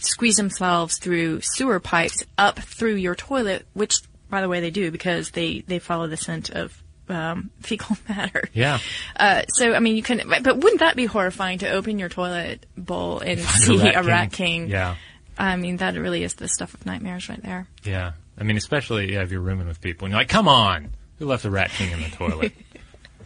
squeeze 0.00 0.36
themselves 0.36 0.98
through 0.98 1.40
sewer 1.42 1.80
pipes 1.80 2.24
up 2.36 2.58
through 2.58 2.94
your 2.94 3.14
toilet, 3.14 3.66
which, 3.74 3.98
by 4.28 4.40
the 4.40 4.48
way, 4.48 4.60
they 4.60 4.70
do 4.70 4.90
because 4.90 5.30
they, 5.30 5.60
they 5.66 5.78
follow 5.78 6.06
the 6.06 6.16
scent 6.16 6.50
of 6.50 6.82
um, 7.08 7.50
fecal 7.60 7.96
matter. 8.08 8.48
Yeah. 8.52 8.78
Uh, 9.18 9.42
so 9.48 9.74
I 9.74 9.80
mean, 9.80 9.96
you 9.96 10.02
can, 10.02 10.22
but 10.28 10.58
wouldn't 10.58 10.80
that 10.80 10.96
be 10.96 11.06
horrifying 11.06 11.58
to 11.58 11.70
open 11.70 11.98
your 11.98 12.08
toilet 12.08 12.66
bowl 12.76 13.20
and 13.20 13.40
see 13.40 13.78
a 13.80 13.84
rat, 13.84 13.96
a 13.96 14.02
rat 14.02 14.32
king. 14.32 14.62
king? 14.62 14.70
Yeah. 14.70 14.96
I 15.38 15.56
mean, 15.56 15.78
that 15.78 15.94
really 15.94 16.22
is 16.22 16.34
the 16.34 16.48
stuff 16.48 16.74
of 16.74 16.86
nightmares 16.86 17.28
right 17.28 17.42
there. 17.42 17.68
Yeah. 17.84 18.12
I 18.38 18.44
mean, 18.44 18.56
especially 18.56 19.12
yeah, 19.12 19.22
if 19.22 19.30
you're 19.30 19.40
rooming 19.40 19.66
with 19.66 19.80
people 19.80 20.06
and 20.06 20.12
you're 20.12 20.20
like, 20.20 20.28
come 20.28 20.48
on, 20.48 20.90
who 21.18 21.26
left 21.26 21.44
a 21.44 21.50
rat 21.50 21.70
king 21.70 21.92
in 21.92 22.02
the 22.02 22.08
toilet? 22.08 22.52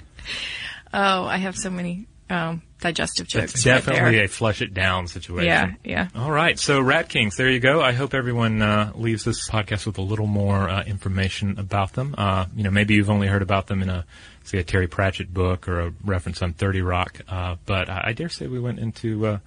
oh, 0.95 1.25
I 1.25 1.37
have 1.37 1.57
so 1.57 1.71
many 1.71 2.07
um, 2.31 2.63
digestive 2.81 3.27
jokes. 3.27 3.55
It's 3.55 3.65
definitely 3.65 4.19
right 4.19 4.25
a 4.25 4.29
flush 4.29 4.63
it 4.63 4.73
down 4.73 5.09
situation. 5.09 5.47
Yeah, 5.47 5.75
yeah. 5.85 6.09
All 6.15 6.31
right, 6.31 6.59
so 6.59 6.81
Rat 6.81 7.09
Kings, 7.09 7.37
there 7.37 7.51
you 7.51 7.61
go. 7.61 7.81
I 7.81 7.93
hope 7.93 8.15
everyone 8.15 8.63
uh, 8.63 8.93
leaves 8.95 9.25
this 9.25 9.49
podcast 9.49 9.87
with 9.87 9.99
a 9.99 10.03
little 10.03 10.27
more 10.27 10.69
uh, 10.69 10.85
information 10.85 11.59
about 11.59 11.93
them. 11.95 12.15
Uh, 12.17 12.47
you 12.55 12.63
know, 12.63 12.71
maybe 12.71 12.95
you've 12.95 13.11
only 13.11 13.27
heard 13.27 13.43
about 13.43 13.67
them 13.67 13.83
in 13.83 13.91
a 13.91 14.07
say 14.45 14.59
a 14.59 14.65
Terry 14.65 14.87
Pratchett 14.87 15.33
book 15.33 15.69
or 15.69 15.81
a 15.81 15.93
reference 16.05 16.43
on 16.43 16.53
Thirty 16.53 16.83
Rock, 16.83 17.21
uh, 17.29 17.57
but 17.67 17.91
I, 17.91 18.05
I, 18.07 18.13
dare 18.13 18.29
say 18.29 18.47
we 18.47 18.61
went 18.61 18.79
into 18.79 19.27
uh, 19.27 19.39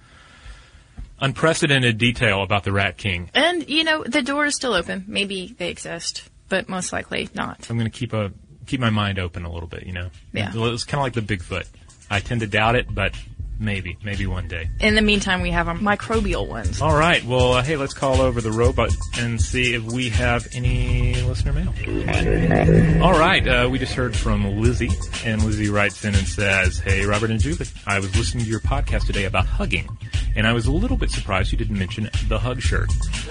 unprecedented 1.20 1.98
detail 1.98 2.42
about 2.42 2.64
the 2.64 2.72
Rat 2.72 2.96
King. 2.96 3.30
And, 3.34 3.68
you 3.68 3.84
know, 3.84 4.04
the 4.04 4.22
door 4.22 4.46
is 4.46 4.54
still 4.54 4.74
open. 4.74 5.04
Maybe 5.06 5.54
they 5.58 5.70
exist, 5.70 6.28
but 6.48 6.68
most 6.68 6.92
likely 6.92 7.28
not. 7.34 7.68
I'm 7.70 7.78
going 7.78 7.90
to 7.90 7.98
keep 7.98 8.12
a 8.12 8.32
keep 8.66 8.80
my 8.80 8.90
mind 8.90 9.18
open 9.18 9.44
a 9.44 9.52
little 9.52 9.68
bit. 9.68 9.84
You 9.84 9.92
know, 9.92 10.10
Yeah. 10.32 10.52
It's 10.54 10.84
kind 10.84 11.00
of 11.00 11.04
like 11.04 11.12
the 11.12 11.36
Bigfoot. 11.36 11.66
I 12.14 12.20
tend 12.20 12.42
to 12.42 12.46
doubt 12.46 12.76
it, 12.76 12.86
but 12.94 13.12
maybe, 13.58 13.96
maybe 14.04 14.26
one 14.26 14.48
day. 14.48 14.68
In 14.80 14.94
the 14.94 15.02
meantime, 15.02 15.40
we 15.42 15.50
have 15.50 15.68
our 15.68 15.76
microbial 15.76 16.46
ones. 16.46 16.80
All 16.80 16.96
right. 16.96 17.24
Well, 17.24 17.54
uh, 17.54 17.62
hey, 17.62 17.76
let's 17.76 17.94
call 17.94 18.20
over 18.20 18.40
the 18.40 18.52
robot 18.52 18.90
and 19.18 19.40
see 19.40 19.74
if 19.74 19.82
we 19.82 20.10
have 20.10 20.46
any 20.54 21.14
listener 21.22 21.52
mail. 21.52 23.02
All 23.02 23.18
right. 23.18 23.46
Uh, 23.46 23.68
we 23.70 23.78
just 23.78 23.94
heard 23.94 24.16
from 24.16 24.60
Lizzie, 24.60 24.90
and 25.24 25.42
Lizzie 25.44 25.68
writes 25.68 26.04
in 26.04 26.14
and 26.14 26.26
says, 26.26 26.78
"Hey, 26.78 27.04
Robert 27.04 27.30
and 27.30 27.40
Julie, 27.40 27.66
I 27.86 27.98
was 27.98 28.14
listening 28.16 28.44
to 28.44 28.50
your 28.50 28.60
podcast 28.60 29.06
today 29.06 29.24
about 29.24 29.46
hugging, 29.46 29.88
and 30.36 30.46
I 30.46 30.52
was 30.52 30.66
a 30.66 30.72
little 30.72 30.96
bit 30.96 31.10
surprised 31.10 31.52
you 31.52 31.58
didn't 31.58 31.78
mention 31.78 32.10
the 32.28 32.38
hug 32.38 32.60
shirt. 32.60 32.90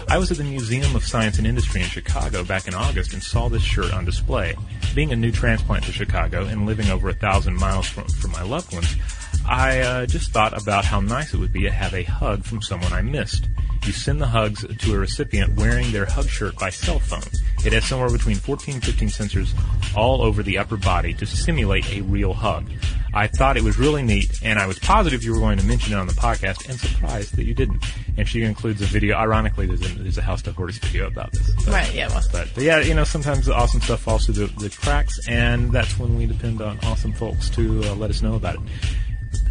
I 0.09 0.17
was 0.17 0.31
at 0.31 0.37
the 0.37 0.43
Museum 0.43 0.95
of 0.95 1.03
Science 1.05 1.37
and 1.37 1.47
Industry 1.47 1.81
in 1.81 1.87
Chicago 1.87 2.43
back 2.43 2.67
in 2.67 2.73
August 2.73 3.13
and 3.13 3.23
saw 3.23 3.49
this 3.49 3.63
shirt 3.63 3.93
on 3.93 4.05
display. 4.05 4.55
Being 4.95 5.11
a 5.11 5.15
new 5.15 5.31
transplant 5.31 5.85
to 5.85 5.91
Chicago 5.91 6.45
and 6.45 6.65
living 6.65 6.89
over 6.89 7.09
a 7.09 7.13
thousand 7.13 7.55
miles 7.55 7.87
from, 7.87 8.07
from 8.07 8.31
my 8.31 8.43
loved 8.43 8.73
ones." 8.73 8.95
I 9.47 9.79
uh, 9.79 10.05
just 10.05 10.31
thought 10.31 10.59
about 10.59 10.85
how 10.85 10.99
nice 11.01 11.33
it 11.33 11.37
would 11.37 11.53
be 11.53 11.63
to 11.63 11.71
have 11.71 11.93
a 11.93 12.03
hug 12.03 12.43
from 12.43 12.61
someone 12.61 12.93
I 12.93 13.01
missed. 13.01 13.47
You 13.85 13.91
send 13.91 14.21
the 14.21 14.27
hugs 14.27 14.65
to 14.65 14.95
a 14.95 14.97
recipient 14.97 15.57
wearing 15.57 15.91
their 15.91 16.05
hug 16.05 16.29
shirt 16.29 16.57
by 16.57 16.69
cell 16.69 16.99
phone. 16.99 17.23
It 17.65 17.73
has 17.73 17.83
somewhere 17.83 18.09
between 18.09 18.35
14 18.37 18.75
and 18.75 18.83
15 18.83 19.09
sensors 19.09 19.53
all 19.97 20.21
over 20.21 20.41
the 20.41 20.57
upper 20.57 20.77
body 20.77 21.13
to 21.15 21.25
simulate 21.25 21.91
a 21.91 22.01
real 22.01 22.33
hug. 22.33 22.69
I 23.13 23.27
thought 23.27 23.57
it 23.57 23.63
was 23.63 23.77
really 23.77 24.01
neat, 24.01 24.39
and 24.43 24.57
I 24.57 24.65
was 24.67 24.79
positive 24.79 25.23
you 25.23 25.33
were 25.33 25.39
going 25.39 25.59
to 25.59 25.65
mention 25.65 25.93
it 25.93 25.97
on 25.97 26.07
the 26.07 26.13
podcast, 26.13 26.67
and 26.69 26.79
surprised 26.79 27.35
that 27.35 27.43
you 27.43 27.53
didn't. 27.53 27.83
And 28.17 28.27
she 28.27 28.41
includes 28.43 28.81
a 28.81 28.85
video. 28.85 29.15
Ironically, 29.17 29.67
there's 29.67 29.81
a, 29.81 29.99
there's 29.99 30.17
a 30.17 30.21
How 30.21 30.35
Stuff 30.37 30.57
Works 30.57 30.77
video 30.79 31.07
about 31.07 31.31
this. 31.33 31.53
But- 31.65 31.67
Right, 31.67 31.93
yeah, 31.93 32.07
well. 32.07 32.23
but, 32.31 32.47
but 32.55 32.63
yeah, 32.63 32.79
you 32.79 32.93
know, 32.95 33.03
sometimes 33.03 33.45
the 33.45 33.53
awesome 33.53 33.81
stuff 33.81 33.99
falls 34.01 34.25
through 34.25 34.47
the, 34.47 34.59
the 34.61 34.69
cracks, 34.69 35.19
and 35.27 35.71
that's 35.71 35.99
when 35.99 36.17
we 36.17 36.25
depend 36.25 36.61
on 36.61 36.79
awesome 36.83 37.11
folks 37.13 37.49
to 37.51 37.83
uh, 37.83 37.95
let 37.95 38.09
us 38.09 38.21
know 38.21 38.35
about 38.35 38.55
it. 38.55 38.61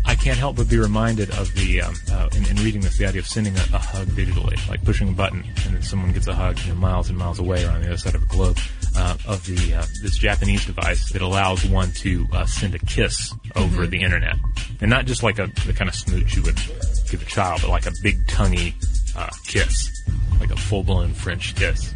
I 0.04 0.14
can't 0.14 0.38
help 0.38 0.56
but 0.56 0.68
be 0.68 0.78
reminded 0.78 1.30
of 1.30 1.54
the, 1.54 1.82
um, 1.82 1.94
uh, 2.10 2.28
in, 2.36 2.46
in 2.46 2.56
reading 2.56 2.80
this, 2.80 2.98
the 2.98 3.06
idea 3.06 3.20
of 3.20 3.26
sending 3.26 3.56
a, 3.56 3.62
a 3.72 3.78
hug 3.78 4.08
digitally, 4.08 4.68
like 4.68 4.84
pushing 4.84 5.08
a 5.08 5.12
button 5.12 5.44
and 5.64 5.74
then 5.74 5.82
someone 5.82 6.12
gets 6.12 6.26
a 6.26 6.34
hug 6.34 6.58
you 6.60 6.72
know, 6.72 6.78
miles 6.78 7.08
and 7.08 7.18
miles 7.18 7.38
away 7.38 7.64
or 7.64 7.70
on 7.70 7.80
the 7.80 7.86
other 7.86 7.96
side 7.96 8.14
of 8.14 8.20
the 8.20 8.26
globe, 8.26 8.58
uh, 8.96 9.16
of 9.26 9.44
the, 9.46 9.74
uh, 9.74 9.84
this 10.02 10.16
Japanese 10.18 10.64
device 10.66 11.12
that 11.12 11.22
allows 11.22 11.64
one 11.64 11.92
to 11.92 12.26
uh, 12.32 12.44
send 12.46 12.74
a 12.74 12.78
kiss 12.80 13.34
over 13.56 13.86
the 13.86 14.02
internet. 14.02 14.36
And 14.80 14.90
not 14.90 15.06
just 15.06 15.22
like 15.22 15.38
a, 15.38 15.46
the 15.66 15.72
kind 15.72 15.88
of 15.88 15.94
smooch 15.94 16.36
you 16.36 16.42
would 16.42 16.56
give 17.10 17.22
a 17.22 17.26
child, 17.26 17.60
but 17.62 17.70
like 17.70 17.86
a 17.86 17.92
big 18.02 18.26
tonguey 18.26 18.74
uh, 19.16 19.30
kiss, 19.46 20.02
like 20.40 20.50
a 20.50 20.56
full-blown 20.56 21.12
French 21.14 21.54
kiss. 21.54 21.94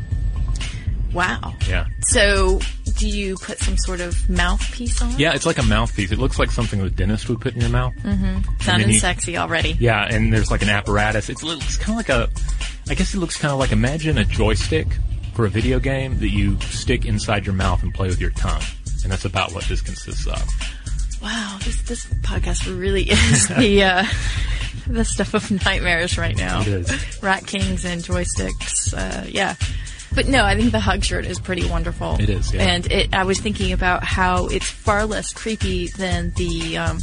Wow. 1.16 1.54
Yeah. 1.68 1.86
So, 2.08 2.60
do 2.96 3.08
you 3.08 3.36
put 3.36 3.58
some 3.58 3.76
sort 3.78 4.00
of 4.00 4.28
mouthpiece 4.28 5.00
on? 5.02 5.18
Yeah, 5.18 5.34
it's 5.34 5.46
like 5.46 5.58
a 5.58 5.62
mouthpiece. 5.62 6.12
It 6.12 6.18
looks 6.18 6.38
like 6.38 6.50
something 6.50 6.82
the 6.82 6.90
dentist 6.90 7.28
would 7.28 7.40
put 7.40 7.54
in 7.54 7.60
your 7.62 7.70
mouth. 7.70 7.94
Sounding 8.02 8.44
then 8.60 8.88
you- 8.90 8.98
sexy 8.98 9.36
already. 9.36 9.76
Yeah, 9.80 10.04
and 10.08 10.32
there's 10.32 10.50
like 10.50 10.62
an 10.62 10.68
apparatus. 10.68 11.28
It's, 11.28 11.42
it's 11.42 11.76
kind 11.78 11.98
of 12.00 12.08
like 12.08 12.08
a, 12.08 12.28
I 12.90 12.94
guess 12.94 13.14
it 13.14 13.18
looks 13.18 13.36
kind 13.36 13.52
of 13.52 13.58
like 13.58 13.72
imagine 13.72 14.18
a 14.18 14.24
joystick 14.24 14.86
for 15.34 15.44
a 15.46 15.48
video 15.50 15.78
game 15.78 16.18
that 16.20 16.30
you 16.30 16.58
stick 16.60 17.04
inside 17.04 17.44
your 17.46 17.54
mouth 17.54 17.82
and 17.82 17.92
play 17.94 18.08
with 18.08 18.20
your 18.20 18.30
tongue. 18.30 18.62
And 19.02 19.12
that's 19.12 19.24
about 19.24 19.52
what 19.52 19.64
this 19.64 19.80
consists 19.82 20.26
of. 20.26 20.42
Wow, 21.22 21.58
this 21.64 21.80
this 21.82 22.06
podcast 22.22 22.66
really 22.78 23.02
is 23.10 23.48
the 23.48 23.82
uh, 23.82 24.04
the 24.86 25.04
stuff 25.04 25.34
of 25.34 25.50
nightmares 25.64 26.18
right 26.18 26.36
now. 26.36 26.60
It 26.62 26.68
is. 26.68 27.22
Rat 27.22 27.46
kings 27.46 27.84
and 27.84 28.02
joysticks. 28.02 28.92
Uh, 28.96 29.26
yeah. 29.28 29.54
But 30.16 30.26
no, 30.26 30.44
I 30.44 30.56
think 30.56 30.72
the 30.72 30.80
hug 30.80 31.04
shirt 31.04 31.24
is 31.26 31.38
pretty 31.38 31.68
wonderful. 31.68 32.16
It 32.18 32.28
is, 32.28 32.52
yeah. 32.52 32.62
And 32.62 32.90
it, 32.90 33.14
I 33.14 33.22
was 33.22 33.38
thinking 33.38 33.72
about 33.72 34.02
how 34.02 34.46
it's 34.46 34.68
far 34.68 35.06
less 35.06 35.32
creepy 35.32 35.86
than 35.88 36.32
the 36.36 36.78
um, 36.78 36.98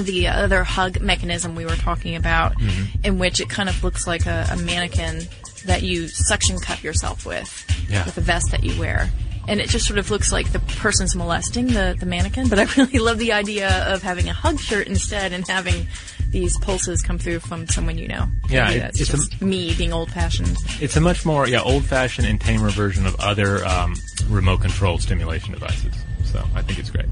the 0.00 0.26
other 0.28 0.64
hug 0.64 1.00
mechanism 1.00 1.54
we 1.54 1.64
were 1.64 1.76
talking 1.76 2.16
about, 2.16 2.58
Mm-hmm. 2.58 3.04
in 3.04 3.18
which 3.18 3.40
it 3.40 3.48
kind 3.48 3.68
of 3.68 3.84
looks 3.84 4.06
like 4.06 4.26
a, 4.26 4.46
a 4.50 4.56
mannequin 4.56 5.20
that 5.66 5.82
you 5.82 6.08
suction 6.08 6.58
cup 6.58 6.82
yourself 6.82 7.24
with, 7.24 7.64
Yeah. 7.88 8.04
with 8.04 8.16
a 8.18 8.20
vest 8.20 8.50
that 8.50 8.64
you 8.64 8.78
wear. 8.80 9.10
And 9.46 9.60
it 9.60 9.68
just 9.68 9.86
sort 9.86 9.98
of 9.98 10.10
looks 10.10 10.32
like 10.32 10.52
the 10.52 10.58
person's 10.58 11.14
molesting 11.14 11.66
the, 11.68 11.94
the 12.00 12.06
mannequin, 12.06 12.48
but 12.48 12.58
I 12.58 12.64
really 12.76 12.98
love 12.98 13.18
the 13.18 13.32
idea 13.34 13.84
of 13.92 14.02
having 14.02 14.28
a 14.28 14.32
hug 14.32 14.58
shirt 14.58 14.86
instead 14.88 15.32
and 15.32 15.46
having 15.46 15.86
these 16.34 16.58
pulses 16.58 17.00
come 17.00 17.16
through 17.18 17.38
from 17.40 17.66
someone 17.68 17.96
you 17.96 18.08
know. 18.08 18.26
Yeah, 18.50 18.70
it- 18.70 18.78
that's 18.80 19.00
it's 19.00 19.14
a- 19.14 19.16
just 19.16 19.40
me 19.40 19.72
being 19.78 19.92
old 19.92 20.10
fashioned. 20.10 20.56
It's 20.80 20.96
a 20.96 21.00
much 21.00 21.24
more, 21.24 21.46
yeah, 21.48 21.62
old-fashioned 21.62 22.26
and 22.26 22.40
tamer 22.40 22.70
version 22.70 23.06
of 23.06 23.14
other 23.20 23.64
um, 23.64 23.94
remote-controlled 24.28 25.00
stimulation 25.00 25.52
devices. 25.54 25.94
So 26.24 26.44
I 26.54 26.62
think 26.62 26.78
it's 26.80 26.90
great. 26.90 27.06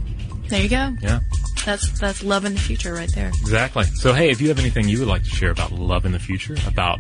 There 0.49 0.61
you 0.61 0.69
go. 0.69 0.95
Yeah. 1.01 1.21
That's 1.65 1.99
that's 2.01 2.23
love 2.25 2.45
in 2.45 2.55
the 2.55 2.61
future 2.61 2.93
right 2.93 3.11
there. 3.15 3.29
Exactly. 3.29 3.85
So, 3.85 4.13
hey, 4.13 4.31
if 4.31 4.41
you 4.41 4.49
have 4.49 4.59
anything 4.59 4.89
you 4.89 4.99
would 4.99 5.09
like 5.09 5.23
to 5.23 5.31
share 5.31 5.51
about 5.53 5.71
love 5.73 6.05
in 6.05 6.11
the 6.13 6.19
future, 6.19 6.57
about 6.67 6.99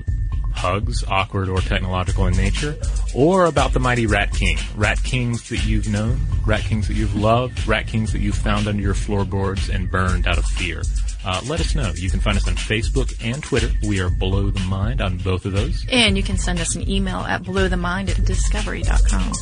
hugs, 0.54 1.02
awkward 1.08 1.48
or 1.48 1.58
technological 1.60 2.26
in 2.28 2.34
nature, 2.36 2.76
or 3.14 3.46
about 3.46 3.72
the 3.72 3.80
mighty 3.80 4.06
Rat 4.06 4.32
King, 4.32 4.56
Rat 4.76 5.02
Kings 5.02 5.48
that 5.48 5.64
you've 5.66 5.88
known, 5.88 6.20
Rat 6.46 6.60
Kings 6.60 6.86
that 6.88 6.94
you've 6.94 7.16
loved, 7.16 7.66
Rat 7.66 7.86
Kings 7.88 8.12
that 8.12 8.20
you've 8.20 8.36
found 8.36 8.68
under 8.68 8.80
your 8.82 8.94
floorboards 8.94 9.68
and 9.68 9.90
burned 9.90 10.26
out 10.28 10.38
of 10.38 10.44
fear, 10.44 10.82
uh, 11.24 11.40
let 11.46 11.60
us 11.60 11.74
know. 11.74 11.92
You 11.94 12.10
can 12.10 12.20
find 12.20 12.36
us 12.36 12.48
on 12.48 12.54
Facebook 12.54 13.14
and 13.24 13.42
Twitter. 13.42 13.70
We 13.86 14.00
are 14.00 14.10
Blow 14.10 14.50
the 14.50 14.60
Mind 14.60 15.00
on 15.00 15.18
both 15.18 15.44
of 15.44 15.52
those. 15.52 15.84
And 15.90 16.16
you 16.16 16.22
can 16.22 16.38
send 16.38 16.60
us 16.60 16.74
an 16.74 16.88
email 16.88 17.20
at 17.20 17.42
blowthemind 17.42 18.10
at 18.10 18.24
discovery.com. 18.24 19.32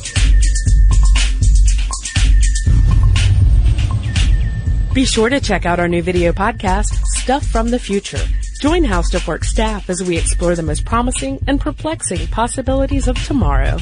Be 4.93 5.05
sure 5.05 5.29
to 5.29 5.39
check 5.39 5.65
out 5.65 5.79
our 5.79 5.87
new 5.87 6.01
video 6.03 6.33
podcast, 6.33 6.93
Stuff 7.05 7.45
from 7.45 7.69
the 7.69 7.79
Future. 7.79 8.19
Join 8.59 8.83
How 8.83 9.01
Stuff 9.01 9.27
Works 9.27 9.49
staff 9.49 9.89
as 9.89 10.03
we 10.03 10.17
explore 10.17 10.53
the 10.53 10.63
most 10.63 10.85
promising 10.85 11.39
and 11.47 11.59
perplexing 11.59 12.27
possibilities 12.27 13.07
of 13.07 13.15
tomorrow. 13.23 13.77